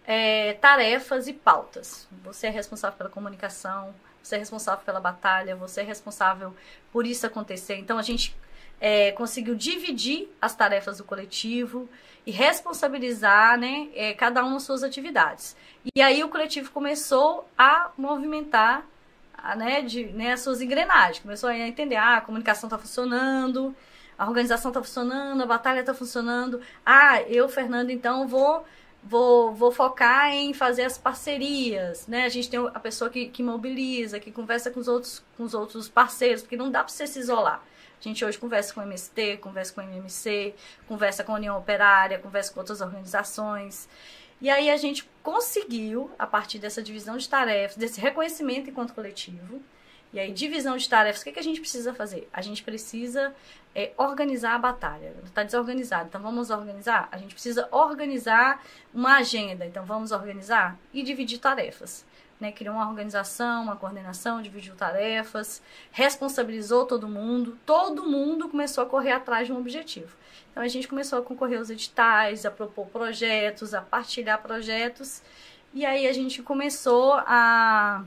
[0.06, 2.08] é, tarefas e pautas.
[2.24, 6.56] Você é responsável pela comunicação, você é responsável pela batalha, você é responsável
[6.92, 7.76] por isso acontecer.
[7.76, 8.36] Então, a gente
[8.80, 11.90] é, conseguiu dividir as tarefas do coletivo
[12.26, 15.56] e responsabilizar né, é, cada um nas suas atividades.
[15.96, 18.86] E aí o coletivo começou a movimentar
[19.36, 23.76] a, né, de, né, as suas engrenagens, começou a entender, ah, a comunicação está funcionando,
[24.20, 26.60] a organização está funcionando, a batalha está funcionando.
[26.86, 28.66] Ah, eu, Fernando, então vou
[29.02, 32.26] vou, vou focar em fazer as parcerias, né?
[32.26, 35.54] A gente tem a pessoa que, que mobiliza, que conversa com os outros com os
[35.54, 37.64] outros parceiros, porque não dá para você se isolar.
[37.98, 40.54] A gente hoje conversa com o MST, conversa com o MMC,
[40.88, 43.88] conversa com a União Operária, conversa com outras organizações.
[44.42, 49.62] E aí a gente conseguiu, a partir dessa divisão de tarefas, desse reconhecimento enquanto coletivo,
[50.12, 52.28] e aí, divisão de tarefas, o que, que a gente precisa fazer?
[52.34, 53.34] A gente precisa
[53.76, 55.14] é, organizar a batalha.
[55.24, 57.08] Está desorganizado, então vamos organizar?
[57.12, 62.04] A gente precisa organizar uma agenda, então vamos organizar e dividir tarefas.
[62.40, 62.52] Né?
[62.52, 69.12] Criou uma organização, uma coordenação, dividiu tarefas, responsabilizou todo mundo, todo mundo começou a correr
[69.12, 70.18] atrás de um objetivo.
[70.52, 75.22] Então a gente começou a concorrer aos editais, a propor projetos, a partilhar projetos,
[75.72, 78.04] e aí a gente começou a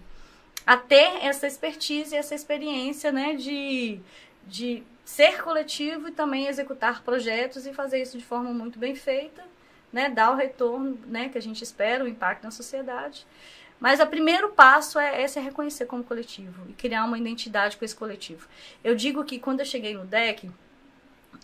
[0.66, 4.00] a ter essa expertise, essa experiência, né, de,
[4.46, 9.42] de ser coletivo e também executar projetos e fazer isso de forma muito bem feita,
[9.92, 13.26] né, dar o retorno, né, que a gente espera, o impacto na sociedade.
[13.82, 17.84] Mas o primeiro passo é, é se reconhecer como coletivo e criar uma identidade com
[17.84, 18.46] esse coletivo.
[18.84, 20.48] Eu digo que quando eu cheguei no DEC,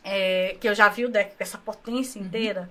[0.04, 2.26] é, que eu já vi o DEC com essa potência uhum.
[2.28, 2.68] inteira, uhum.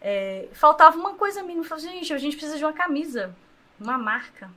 [0.00, 1.62] é, faltava uma coisa mínima.
[1.62, 3.36] Eu falei, gente, a gente precisa de uma camisa,
[3.78, 4.50] uma marca.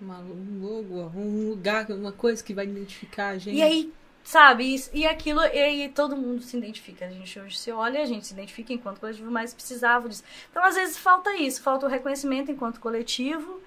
[0.00, 3.56] Uma, um logo, um lugar, uma coisa que vai identificar a gente.
[3.56, 3.92] E aí,
[4.24, 7.06] sabe, e, aquilo, e aí todo mundo se identifica.
[7.06, 10.24] A gente hoje se olha, a gente se identifica enquanto coletivo, mas precisava disso.
[10.50, 13.60] Então, às vezes, falta isso, falta o reconhecimento enquanto coletivo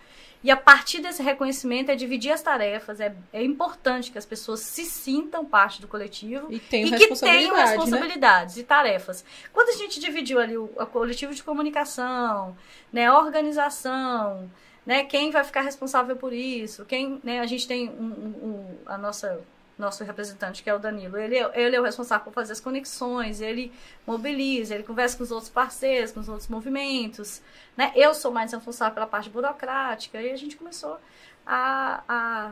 [0.44, 3.00] e a partir desse reconhecimento é dividir as tarefas.
[3.00, 6.60] É, é importante que as pessoas se sintam parte do coletivo e, e
[6.92, 7.64] que tenham né?
[7.64, 8.62] responsabilidades né?
[8.62, 9.24] e tarefas.
[9.54, 12.58] Quando a gente dividiu ali o, o coletivo de comunicação,
[12.92, 14.52] né, a organização,
[14.86, 18.98] né, quem vai ficar responsável por isso, quem, né, a gente tem um, um, a
[18.98, 19.42] nossa
[19.78, 23.42] nosso representante, que é o Danilo, ele, ele é o responsável por fazer as conexões,
[23.42, 23.72] ele
[24.06, 27.42] mobiliza, ele conversa com os outros parceiros, com os outros movimentos,
[27.76, 27.92] né?
[27.96, 31.00] Eu sou mais responsável pela parte burocrática, e a gente começou
[31.46, 32.52] a, a,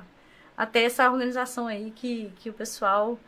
[0.58, 3.20] a ter essa organização aí que, que o pessoal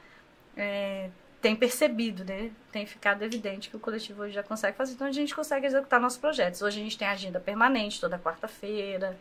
[0.57, 1.09] é,
[1.43, 2.51] tem percebido, né?
[2.71, 5.99] Tem ficado evidente que o coletivo hoje já consegue fazer, então a gente consegue executar
[5.99, 6.61] nossos projetos.
[6.61, 9.19] Hoje a gente tem agenda permanente, toda quarta-feira,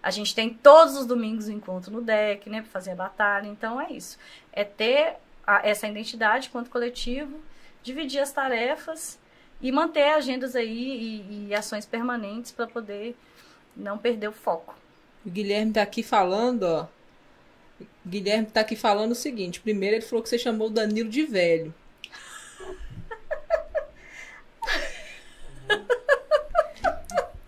[0.00, 3.48] a gente tem todos os domingos o encontro no deck, né, para fazer a batalha.
[3.48, 4.16] Então é isso.
[4.52, 7.40] É ter a, essa identidade quanto coletivo,
[7.82, 9.18] dividir as tarefas
[9.60, 13.16] e manter agendas aí e, e ações permanentes para poder
[13.76, 14.72] não perder o foco.
[15.24, 16.86] O Guilherme tá aqui falando, ó.
[17.80, 21.08] O Guilherme tá aqui falando o seguinte: primeiro ele falou que você chamou o Danilo
[21.08, 21.74] de velho.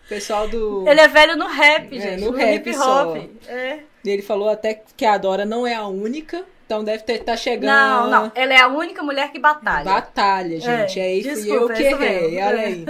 [0.08, 0.88] pessoal do.
[0.88, 2.20] Ele é velho no rap, é, gente.
[2.20, 3.16] no, no, rap hip hop.
[3.46, 3.80] É.
[4.04, 6.44] E ele falou até que a Dora não é a única.
[6.66, 7.70] Então deve estar tá chegando.
[7.70, 8.32] Não, não.
[8.34, 9.84] Ela é a única mulher que batalha.
[9.84, 11.00] Batalha, gente.
[11.00, 11.46] É, é isso.
[11.46, 12.42] e eu que errei.
[12.42, 12.84] Olha aí.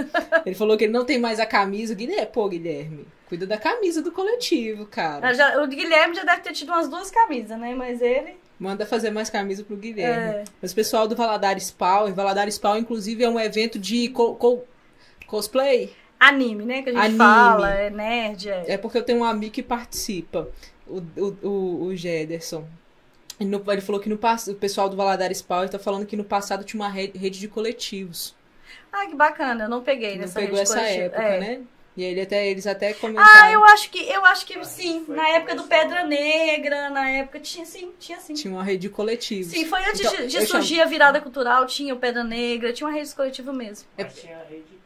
[0.45, 1.95] Ele falou que ele não tem mais a camisa.
[1.95, 3.07] Guilherme, pô, Guilherme.
[3.29, 5.35] Cuida da camisa do coletivo, cara.
[5.35, 7.75] Já, o Guilherme já deve ter tido umas duas camisas, né?
[7.75, 8.37] Mas ele.
[8.59, 10.39] Manda fazer mais camisa pro Guilherme.
[10.39, 10.45] É.
[10.63, 14.65] Mas o pessoal do Valadares Power, Valadares Power, inclusive, é um evento de co co
[15.27, 16.83] cosplay anime, né?
[16.83, 17.19] Que a gente anime.
[17.19, 18.49] fala, é nerd.
[18.49, 18.73] É.
[18.73, 20.49] é porque eu tenho um amigo que participa,
[20.87, 22.67] o, o, o, o Gederson.
[23.39, 26.25] Ele, no, ele falou que no o pessoal do Valadares Power está falando que no
[26.25, 28.35] passado tinha uma rede, rede de coletivos.
[28.93, 31.41] Ah, que bacana, eu não peguei não nessa pegou essa época, é.
[31.41, 31.61] né?
[31.99, 33.29] E ele até, eles até comentaram.
[33.29, 35.05] Ah, eu acho que eu acho que ah, sim.
[35.09, 38.35] Na época do Pedra Negra, na época tinha sim, tinha sim.
[38.35, 39.51] Tinha uma rede de coletivos.
[39.51, 40.87] Sim, foi antes então, de, de surgir chamo...
[40.87, 43.89] a virada cultural, tinha o Pedra Negra, tinha uma rede de coletivo mesmo.
[43.99, 44.78] Mas tinha a rede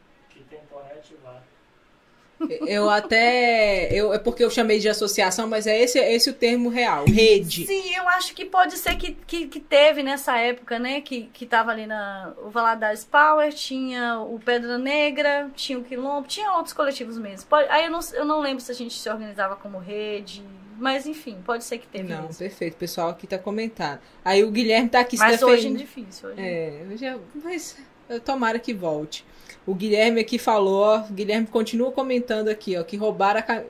[2.67, 3.89] eu até.
[3.91, 7.05] Eu, é porque eu chamei de associação, mas é esse, é esse o termo real,
[7.05, 7.65] rede.
[7.65, 11.01] Sim, eu acho que pode ser que, que, que teve nessa época, né?
[11.01, 12.33] Que, que tava ali na.
[12.43, 17.47] O Valadares Power, tinha o Pedra Negra, tinha o Quilombo, tinha outros coletivos mesmo.
[17.47, 20.43] Pode, aí eu não, eu não lembro se a gente se organizava como rede.
[20.77, 22.09] Mas enfim, pode ser que teve.
[22.09, 22.39] Não, mesmo.
[22.39, 22.73] perfeito.
[22.73, 23.99] O pessoal aqui tá comentando.
[24.25, 26.29] Aí o Guilherme tá aqui Mas hoje é difícil.
[26.29, 26.41] Hoje.
[26.41, 27.77] É, hoje é, mas
[28.23, 29.25] tomara que volte.
[29.65, 33.63] O Guilherme aqui falou, o Guilherme continua comentando aqui, ó, que roubaram a,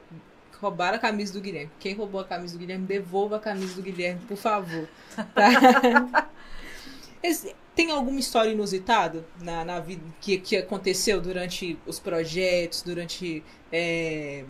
[0.59, 1.69] roubaram a camisa do Guilherme.
[1.79, 4.87] Quem roubou a camisa do Guilherme, devolva a camisa do Guilherme, por favor.
[5.35, 6.29] Tá?
[7.75, 14.43] Tem alguma história inusitada na, na vida que, que aconteceu durante os projetos, durante é,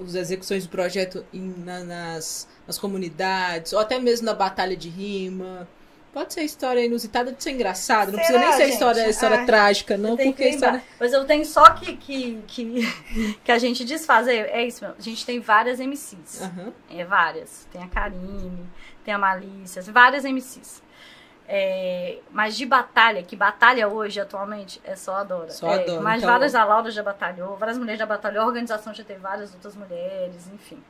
[0.00, 4.88] as execuções do projeto em, na, nas, nas comunidades, ou até mesmo na batalha de
[4.88, 5.68] rima?
[6.14, 8.12] Pode ser história inusitada de ser engraçada.
[8.12, 10.80] Não precisa nem ser história, história Ai, trágica, não, porque história...
[11.00, 12.94] Mas eu tenho só que, que, que,
[13.42, 14.28] que a gente desfaz.
[14.28, 14.96] É, é isso mesmo.
[14.96, 16.40] A gente tem várias MCs.
[16.42, 16.72] Uhum.
[16.88, 17.66] É, várias.
[17.72, 18.64] Tem a Karine,
[19.04, 20.84] tem a Malícia, várias MCs.
[21.48, 25.50] É, mas de batalha, que batalha hoje atualmente é só a Dora.
[25.50, 26.00] Só a é, Dora.
[26.00, 26.30] mas então...
[26.32, 29.74] várias a Laura já batalhou, várias mulheres já batalhou, a organização já teve várias outras
[29.74, 30.80] mulheres, enfim.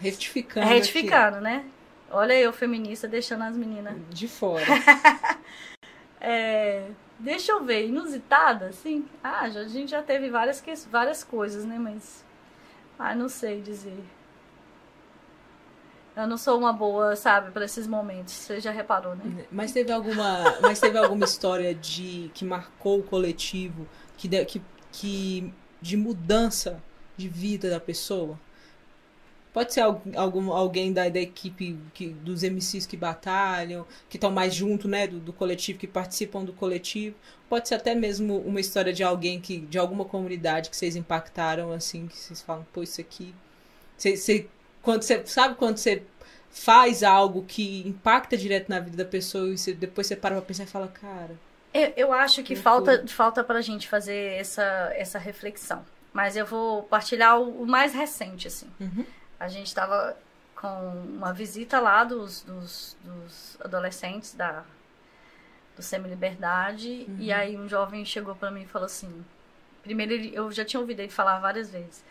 [0.00, 0.66] Retificando.
[0.66, 1.44] Retificando, aqui.
[1.44, 1.64] né?
[2.10, 3.94] Olha eu, feminista, deixando as meninas.
[4.10, 4.64] De fora.
[6.20, 6.88] é,
[7.18, 9.06] deixa eu ver, inusitada, sim.
[9.22, 11.78] Ah, já, a gente já teve várias, várias coisas, né?
[11.78, 12.24] Mas.
[12.98, 14.02] Ah, não sei dizer.
[16.16, 18.32] Eu não sou uma boa, sabe, para esses momentos.
[18.32, 19.44] Você já reparou, né?
[19.50, 23.86] Mas teve alguma, mas teve alguma história de que marcou o coletivo,
[24.16, 26.82] que, que, que de mudança
[27.18, 28.38] de vida da pessoa?
[29.56, 34.54] Pode ser algum, alguém da, da equipe que, dos MCs que batalham, que estão mais
[34.54, 37.16] junto, né, do, do, coletivo, que participam do coletivo.
[37.48, 41.72] Pode ser até mesmo uma história de alguém que, de alguma comunidade que vocês impactaram,
[41.72, 43.34] assim, que vocês falam, pô, isso aqui.
[43.96, 44.46] Você
[44.82, 46.02] quando você sabe quando você
[46.50, 50.44] faz algo que impacta direto na vida da pessoa e você, depois você para pra
[50.44, 51.34] pensar e fala, cara.
[51.72, 55.82] Eu, eu acho que falta, falta pra gente fazer essa, essa reflexão.
[56.12, 58.66] Mas eu vou partilhar o, o mais recente, assim.
[58.78, 59.06] Uhum.
[59.38, 60.16] A gente estava
[60.54, 64.64] com uma visita lá dos, dos, dos adolescentes da,
[65.76, 67.06] do Semi-Liberdade.
[67.08, 67.16] Uhum.
[67.18, 69.24] E aí um jovem chegou para mim e falou assim...
[69.82, 72.04] Primeiro, eu já tinha ouvido ele falar várias vezes.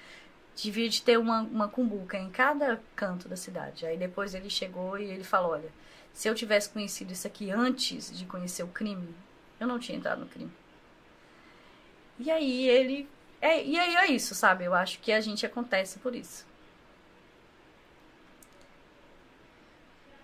[0.56, 3.86] Devia de ter uma, uma cumbuca em cada canto da cidade.
[3.86, 5.70] Aí depois ele chegou e ele falou, olha...
[6.14, 9.14] Se eu tivesse conhecido isso aqui antes de conhecer o crime,
[9.60, 10.50] eu não tinha entrado no crime.
[12.18, 13.06] E aí ele
[13.42, 14.64] é, e aí é isso, sabe?
[14.64, 16.46] Eu acho que a gente acontece por isso.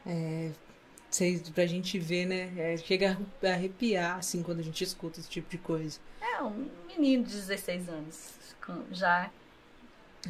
[0.06, 0.52] É,
[1.54, 2.52] pra gente ver, né?
[2.58, 6.00] É, chega a arrepiar, assim, quando a gente escuta esse tipo de coisa.
[6.22, 8.34] É, um menino de 16 anos,
[8.92, 9.30] já.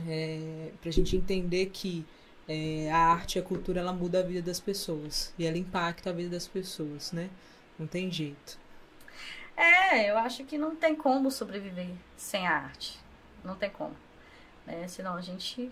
[0.08, 2.06] É, pra gente entender que
[2.48, 5.34] é, a arte e a cultura, ela muda a vida das pessoas.
[5.38, 7.30] E ela impacta a vida das pessoas, né?
[7.78, 8.60] Não tem jeito.
[9.56, 13.00] É, eu acho que não tem como sobreviver sem a arte.
[13.44, 13.96] Não tem como.
[14.66, 14.88] Né?
[14.88, 15.70] Senão a gente.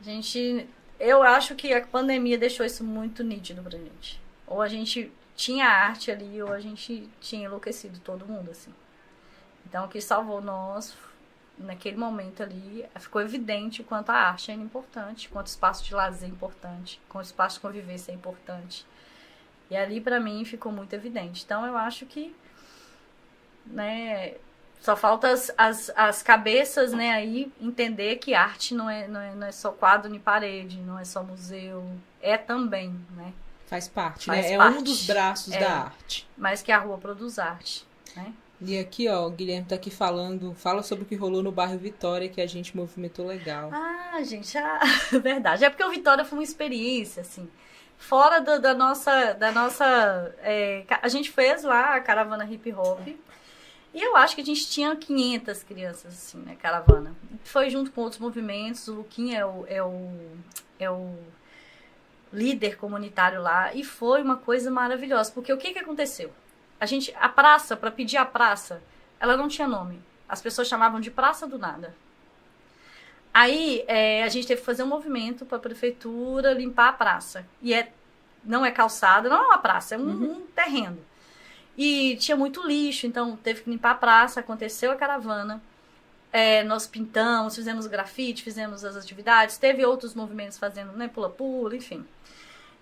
[0.00, 0.66] A gente.
[1.04, 4.20] Eu acho que a pandemia deixou isso muito nítido pra gente.
[4.46, 8.72] Ou a gente tinha arte ali, ou a gente tinha enlouquecido todo mundo, assim.
[9.66, 10.96] Então o que salvou nós
[11.58, 15.92] naquele momento ali, ficou evidente o quanto a arte é importante, quanto o espaço de
[15.92, 18.86] lazer é importante, quanto o espaço de convivência é importante.
[19.68, 21.42] E ali para mim ficou muito evidente.
[21.44, 22.32] Então eu acho que
[23.66, 24.36] né,
[24.82, 29.32] só falta as, as, as cabeças, né, aí entender que arte não é, não é,
[29.32, 31.88] não é só quadro nem parede, não é só museu,
[32.20, 33.32] é também, né?
[33.66, 34.56] Faz parte, Faz né?
[34.56, 34.76] Parte.
[34.76, 36.28] É um dos braços é, da arte.
[36.36, 38.32] Mas que a rua produz arte, né?
[38.60, 41.78] E aqui, ó, o Guilherme tá aqui falando, fala sobre o que rolou no bairro
[41.78, 43.70] Vitória, que a gente movimentou legal.
[43.72, 44.80] Ah, gente, ah,
[45.22, 45.64] verdade.
[45.64, 47.48] É porque o Vitória foi uma experiência, assim
[48.02, 49.32] fora do, da nossa.
[49.34, 53.00] Da nossa é, a gente fez lá a caravana hip hop.
[53.94, 57.14] E eu acho que a gente tinha 500 crianças, assim, né, caravana.
[57.44, 60.10] Foi junto com outros movimentos, o Luquinha é o, é o,
[60.78, 61.14] é o
[62.32, 66.32] líder comunitário lá, e foi uma coisa maravilhosa, porque o que que aconteceu?
[66.80, 68.82] A gente, a praça, para pedir a praça,
[69.20, 70.00] ela não tinha nome.
[70.28, 71.94] As pessoas chamavam de Praça do Nada.
[73.32, 77.46] Aí é, a gente teve que fazer um movimento para a prefeitura limpar a praça.
[77.60, 77.92] E é,
[78.44, 80.32] não é calçada, não é uma praça, é um, uhum.
[80.32, 80.98] um terreno.
[81.76, 85.62] E tinha muito lixo, então teve que limpar a praça, aconteceu a caravana.
[86.32, 92.04] É, nós pintamos, fizemos grafite, fizemos as atividades, teve outros movimentos fazendo, né, pula-pula, enfim.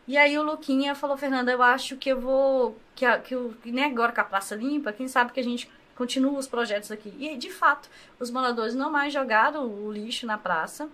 [0.06, 3.54] E aí o Luquinha falou, Fernanda, eu acho que eu vou, que, a, que, eu,
[3.62, 6.90] que nem agora com a praça limpa, quem sabe que a gente continua os projetos
[6.90, 7.12] aqui.
[7.18, 7.88] E, de fato,
[8.18, 10.88] os moradores não mais jogaram o lixo na praça.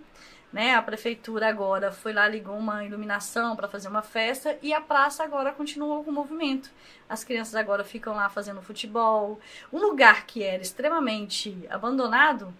[0.53, 0.74] Né?
[0.74, 5.22] A prefeitura agora foi lá, ligou uma iluminação para fazer uma festa e a praça
[5.24, 6.70] agora continuou com o movimento.
[7.09, 9.40] As crianças agora ficam lá fazendo futebol.
[9.72, 12.55] Um lugar que era extremamente abandonado,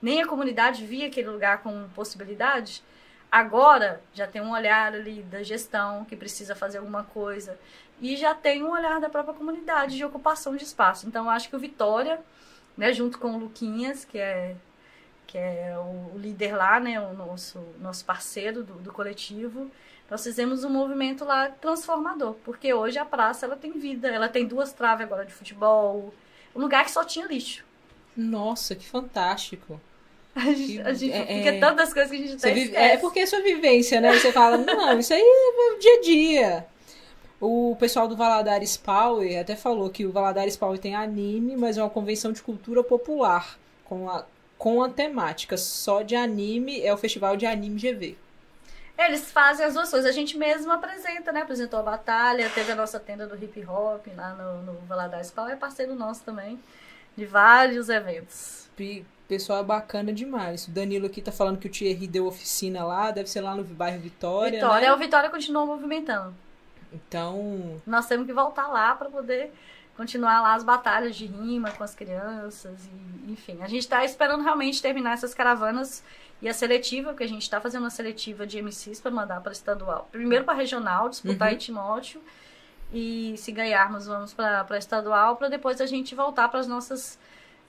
[0.00, 2.82] nem a comunidade via aquele lugar com possibilidade.
[3.30, 7.58] Agora já tem um olhar ali da gestão que precisa fazer alguma coisa
[8.00, 11.06] e já tem um olhar da própria comunidade de ocupação de espaço.
[11.06, 12.20] Então, acho que o Vitória,
[12.76, 14.56] né, junto com o Luquinhas, que é,
[15.26, 19.70] que é o líder lá, né, o nosso, nosso parceiro do, do coletivo,
[20.10, 24.46] nós fizemos um movimento lá transformador, porque hoje a praça ela tem vida, ela tem
[24.46, 26.12] duas traves agora de futebol,
[26.54, 27.64] um lugar que só tinha lixo.
[28.16, 29.80] Nossa, que fantástico.
[30.34, 32.96] A gente, a gente é, fica é, tantas coisas que a gente até vive, É
[32.96, 34.18] porque é sua vivência, né?
[34.18, 36.66] Você fala, não, isso aí é dia a dia.
[37.38, 41.82] O pessoal do Valadares Power até falou que o Valadares Power tem anime, mas é
[41.82, 44.24] uma convenção de cultura popular com a,
[44.62, 48.16] com a temática só de anime, é o Festival de Anime GV.
[48.96, 50.08] Eles fazem as duas coisas.
[50.08, 51.42] A gente mesmo apresenta, né?
[51.42, 55.52] Apresentou a batalha, teve a nossa tenda do hip hop lá no, no Valadares Power,
[55.52, 56.60] é parceiro nosso também,
[57.16, 58.68] de vários eventos.
[58.78, 60.68] E pessoal é bacana demais.
[60.68, 63.64] O Danilo aqui tá falando que o Thierry deu oficina lá, deve ser lá no
[63.64, 64.60] bairro Vitória.
[64.60, 64.94] Vitória, né?
[64.94, 66.32] o Vitória continua movimentando.
[66.92, 67.82] Então.
[67.84, 69.52] Nós temos que voltar lá para poder
[69.96, 74.42] continuar lá as batalhas de rima com as crianças e enfim a gente está esperando
[74.42, 76.02] realmente terminar essas caravanas
[76.40, 79.52] e a seletiva porque a gente está fazendo uma seletiva de MCs para mandar para
[79.52, 81.54] estadual primeiro para regional disputar uhum.
[81.54, 82.22] em Timóteo
[82.92, 87.18] e se ganharmos vamos para estadual para depois a gente voltar para as nossas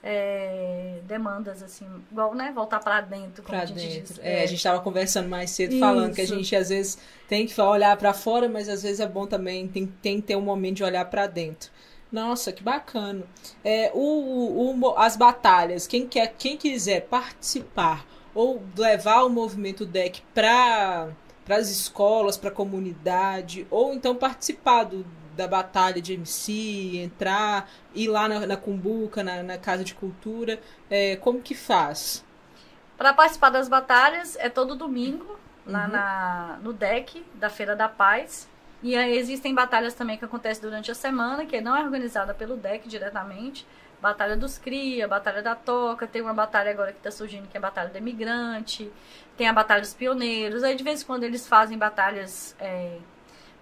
[0.04, 2.52] é, demandas, assim, igual, né?
[2.54, 4.16] Voltar para dentro, como pra a gente dentro.
[4.16, 4.20] diz.
[4.20, 5.80] É, é, a gente estava conversando mais cedo, Isso.
[5.80, 6.98] falando que a gente às vezes
[7.28, 10.36] tem que olhar para fora, mas às vezes é bom também, tem, tem que ter
[10.36, 11.72] um momento de olhar para dentro.
[12.14, 13.24] Nossa, que bacana.
[13.66, 18.06] É, o, o, as batalhas, quem, quer, quem quiser participar
[18.36, 21.10] ou levar o movimento deck para
[21.44, 25.06] para as escolas, para a comunidade, ou então participar do,
[25.36, 30.58] da batalha de MC, entrar, ir lá na, na Cumbuca, na, na, Casa de Cultura,
[30.90, 32.24] é, como que faz?
[32.98, 35.92] Para participar das batalhas é todo domingo, lá uhum.
[35.92, 38.48] na, no deck da Feira da Paz.
[38.84, 42.58] E aí existem batalhas também que acontecem durante a semana, que não é organizada pelo
[42.58, 43.66] deck diretamente.
[44.02, 47.60] Batalha dos Cria, Batalha da Toca, tem uma batalha agora que está surgindo que é
[47.60, 48.92] a Batalha do Imigrante,
[49.38, 50.62] tem a Batalha dos Pioneiros.
[50.62, 52.98] Aí de vez em quando eles fazem batalhas é,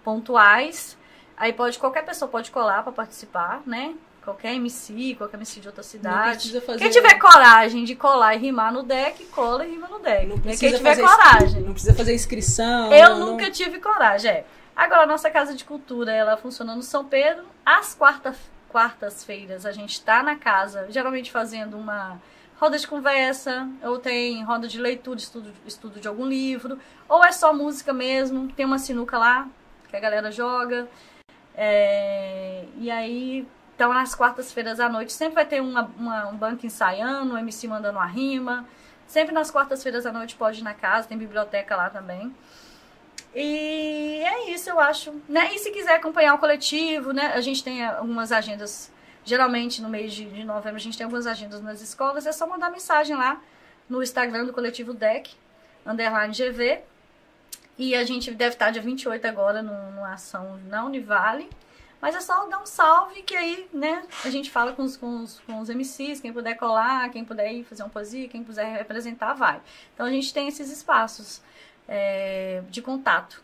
[0.02, 0.98] pontuais.
[1.36, 3.94] Aí pode qualquer pessoa pode colar para participar, né?
[4.24, 6.60] Qualquer MC, qualquer MC de outra cidade.
[6.60, 6.78] Fazer...
[6.78, 10.26] Quem tiver coragem de colar e rimar no deck, cola e rima no deck.
[10.26, 11.60] Não Quem tiver coragem.
[11.62, 12.92] Não precisa fazer inscrição.
[12.92, 14.44] Eu não, nunca tive coragem, é.
[14.74, 17.44] Agora, a nossa Casa de Cultura, ela funciona no São Pedro.
[17.64, 18.34] Às quarta,
[18.68, 22.20] quartas-feiras, a gente está na casa, geralmente fazendo uma
[22.58, 27.32] roda de conversa, ou tem roda de leitura, estudo, estudo de algum livro, ou é
[27.32, 28.52] só música mesmo.
[28.52, 29.48] Tem uma sinuca lá,
[29.88, 30.88] que a galera joga.
[31.54, 36.64] É, e aí então, nas quartas-feiras à noite, sempre vai ter uma, uma, um banco
[36.64, 38.64] ensaiando, um MC mandando uma rima.
[39.08, 42.32] Sempre nas quartas-feiras à noite pode ir na casa, tem biblioteca lá também.
[43.34, 45.12] E é isso, eu acho.
[45.28, 45.54] Né?
[45.54, 47.32] E se quiser acompanhar o coletivo, né?
[47.34, 48.92] A gente tem algumas agendas,
[49.24, 52.46] geralmente no mês de, de novembro, a gente tem algumas agendas nas escolas, é só
[52.46, 53.40] mandar mensagem lá
[53.88, 55.30] no Instagram do coletivo DEC,
[55.86, 56.80] underline GV.
[57.78, 61.48] E a gente deve estar dia 28 agora numa ação na Univale.
[62.02, 65.22] Mas é só dar um salve que aí, né, a gente fala com os, com
[65.22, 68.78] os, com os MCs, quem puder colar, quem puder ir fazer um poesia, quem puder
[68.78, 69.60] representar, vai.
[69.94, 71.40] Então a gente tem esses espaços
[71.92, 73.42] é, de contato.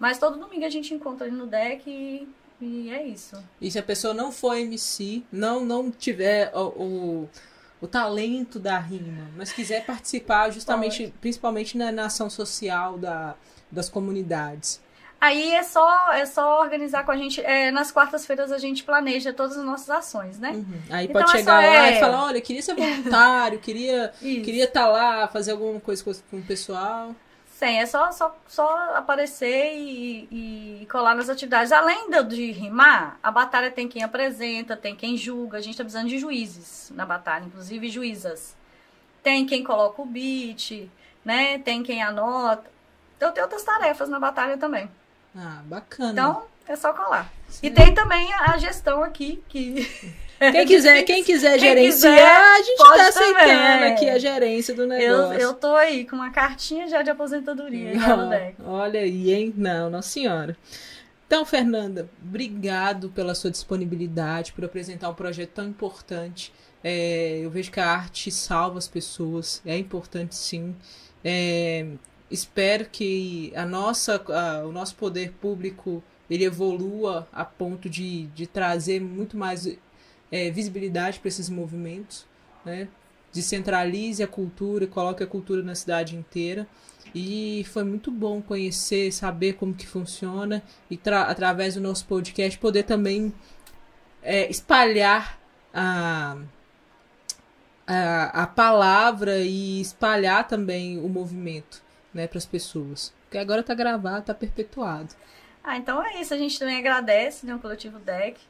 [0.00, 2.28] Mas todo domingo a gente encontra ali no deck e,
[2.60, 3.40] e, é isso.
[3.60, 7.30] E se a pessoa não for MC, não, não tiver o, o,
[7.80, 11.14] o talento da rima, mas quiser participar justamente, Pode.
[11.20, 13.36] principalmente na, na ação social da,
[13.70, 14.82] das comunidades,
[15.24, 17.40] Aí é só, é só organizar com a gente.
[17.40, 20.50] É, nas quartas-feiras a gente planeja todas as nossas ações, né?
[20.50, 20.82] Uhum.
[20.90, 21.96] Aí então pode é chegar lá é...
[21.96, 26.36] e falar, olha, queria ser voluntário, queria queria estar tá lá, fazer alguma coisa com
[26.36, 27.16] o pessoal.
[27.64, 31.72] Sim, é só, só, só aparecer e, e colar nas atividades.
[31.72, 35.58] Além de rimar, a batalha tem quem apresenta, tem quem julga.
[35.58, 38.56] A gente tá precisando de juízes na batalha, inclusive juízas.
[39.22, 40.90] Tem quem coloca o beat,
[41.24, 41.58] né?
[41.58, 42.70] Tem quem anota.
[43.16, 44.90] Então tem outras tarefas na batalha também.
[45.34, 46.12] Ah, bacana.
[46.12, 47.32] Então, é só colar.
[47.48, 47.66] Sim.
[47.66, 50.14] E tem também a gestão aqui, que.
[50.38, 54.86] Quem quiser, quem quiser quem gerenciar, quiser, a gente está aceitando aqui a gerência do
[54.86, 55.34] negócio.
[55.34, 57.92] Eu, eu tô aí com uma cartinha já de aposentadoria.
[58.64, 59.54] Olha aí, hein?
[59.56, 60.56] Não, nossa senhora.
[61.26, 66.52] Então, Fernanda, obrigado pela sua disponibilidade, por apresentar um projeto tão importante.
[66.82, 70.76] É, eu vejo que a arte salva as pessoas, é importante sim.
[71.24, 71.86] É,
[72.30, 78.46] espero que a nossa, a, o nosso poder público ele evolua a ponto de, de
[78.46, 79.66] trazer muito mais
[80.34, 82.26] é, visibilidade para esses movimentos,
[82.64, 82.88] né?
[83.32, 86.66] descentralize a cultura, coloque a cultura na cidade inteira.
[87.14, 90.60] E foi muito bom conhecer, saber como que funciona
[90.90, 93.32] e através do nosso podcast poder também
[94.20, 95.38] é, espalhar
[95.72, 96.36] a,
[97.86, 101.80] a, a palavra e espalhar também o movimento
[102.12, 103.14] né, para as pessoas.
[103.26, 105.14] Porque agora está gravado, está perpetuado.
[105.62, 106.34] Ah, então é isso.
[106.34, 108.40] A gente também agradece né, o Coletivo DEC.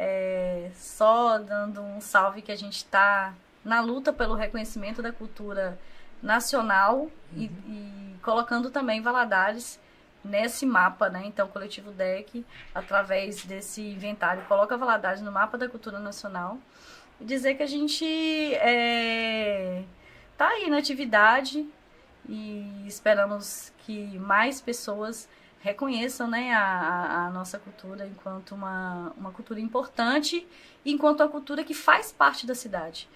[0.00, 3.34] É, só dando um salve que a gente está
[3.64, 5.76] na luta pelo reconhecimento da cultura
[6.22, 7.10] nacional uhum.
[7.36, 9.80] e, e, colocando também Valadares
[10.24, 11.22] nesse mapa, né?
[11.24, 16.58] Então, o Coletivo DEC, através desse inventário, coloca Valadares no mapa da cultura nacional
[17.20, 18.04] e dizer que a gente
[18.54, 19.82] é,
[20.36, 21.66] tá aí na atividade,
[22.28, 25.28] e esperamos que mais pessoas
[25.60, 30.46] reconheçam né, a, a, nossa cultura enquanto uma, uma cultura importante
[30.86, 33.08] enquanto uma cultura que faz parte da cidade,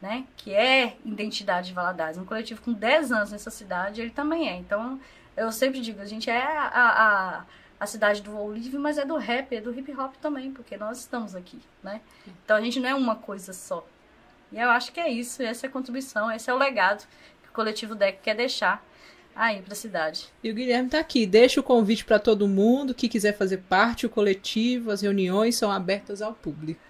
[0.00, 2.18] né, que é identidade de Valadares.
[2.18, 4.56] Um coletivo com 10 anos nessa cidade, ele também é.
[4.56, 5.00] Então,
[5.36, 7.44] eu sempre digo, a gente é a, a,
[7.80, 10.76] a cidade do voo livre, mas é do rap, é do hip hop também, porque
[10.76, 12.00] nós estamos aqui, né?
[12.44, 13.84] Então, a gente não é uma coisa só.
[14.52, 17.04] E eu acho que é isso, essa é a contribuição, esse é o legado
[17.58, 18.84] coletivo DEC quer deixar
[19.38, 20.26] aí para a cidade.
[20.42, 21.24] E o Guilherme está aqui.
[21.24, 24.04] Deixa o convite para todo mundo que quiser fazer parte.
[24.04, 26.80] O coletivo, as reuniões são abertas ao público.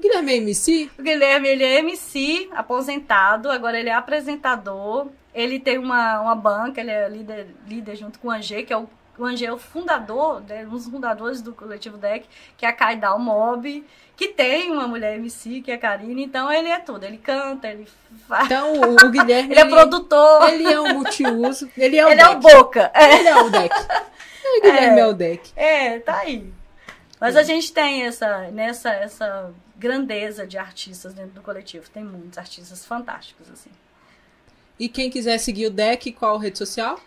[0.00, 0.90] Guilherme é MC?
[0.98, 5.08] O Guilherme ele é MC, aposentado, agora ele é apresentador.
[5.32, 8.76] Ele tem uma, uma banca, ele é líder, líder junto com o Angê, que é
[8.76, 8.88] o
[9.18, 12.26] o Angel, fundador, né, um dos fundadores do coletivo Deck,
[12.56, 13.84] que é a Kaidal Mob,
[14.16, 17.68] que tem uma mulher MC, que é a Karine, então ele é tudo, ele canta,
[17.68, 17.86] ele
[18.26, 18.46] faz.
[18.46, 19.52] Então o Guilherme.
[19.52, 20.48] ele é produtor.
[20.48, 21.70] Ele é um multiuso.
[21.76, 22.28] Ele é o ele deck.
[22.28, 22.92] é o boca.
[22.94, 23.74] Ele é o deck.
[24.46, 25.52] O Guilherme é, é o deck.
[25.56, 26.50] É, tá aí.
[27.20, 31.90] Mas a gente tem essa, nessa, essa grandeza de artistas dentro do coletivo.
[31.90, 33.70] Tem muitos artistas fantásticos, assim.
[34.78, 37.00] E quem quiser seguir o deck, qual rede social?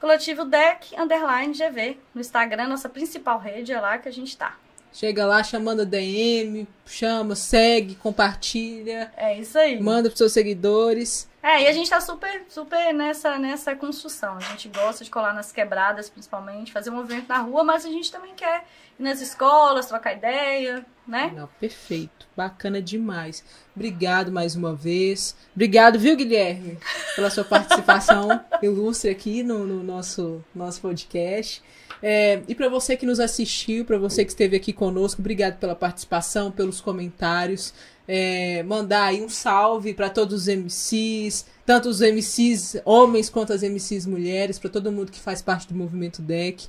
[0.00, 1.98] Coletivo Deck Underline GV.
[2.14, 4.56] No Instagram, nossa principal rede, é lá que a gente tá.
[4.92, 9.12] Chega lá chamando DM, chama, segue, compartilha.
[9.16, 9.80] É isso aí.
[9.80, 11.28] Manda pros seus seguidores.
[11.42, 14.36] É, e a gente tá super, super nessa, nessa construção.
[14.36, 17.88] A gente gosta de colar nas quebradas, principalmente, fazer um evento na rua, mas a
[17.88, 18.64] gente também quer
[18.98, 21.32] nas escolas, trocar ideia, né?
[21.34, 22.26] Não, perfeito.
[22.36, 23.44] Bacana demais.
[23.74, 25.36] Obrigado mais uma vez.
[25.54, 26.78] Obrigado, viu, Guilherme,
[27.14, 28.28] pela sua participação
[28.62, 31.62] ilustre aqui no, no nosso, nosso podcast.
[32.02, 35.74] É, e para você que nos assistiu, para você que esteve aqui conosco, obrigado pela
[35.74, 37.72] participação, pelos comentários.
[38.06, 43.62] É, mandar aí um salve para todos os MCs, tanto os MCs homens quanto as
[43.62, 46.68] MCs mulheres, para todo mundo que faz parte do movimento DEC.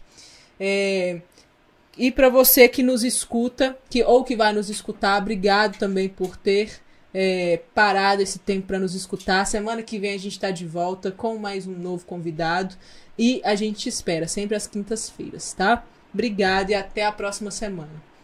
[0.58, 1.22] É,
[1.98, 6.36] e para você que nos escuta, que ou que vai nos escutar, obrigado também por
[6.36, 6.82] ter
[7.14, 9.46] é, parado esse tempo para nos escutar.
[9.46, 12.76] Semana que vem a gente está de volta com mais um novo convidado
[13.18, 15.86] e a gente espera sempre às quintas-feiras, tá?
[16.14, 18.15] Obrigado e até a próxima semana.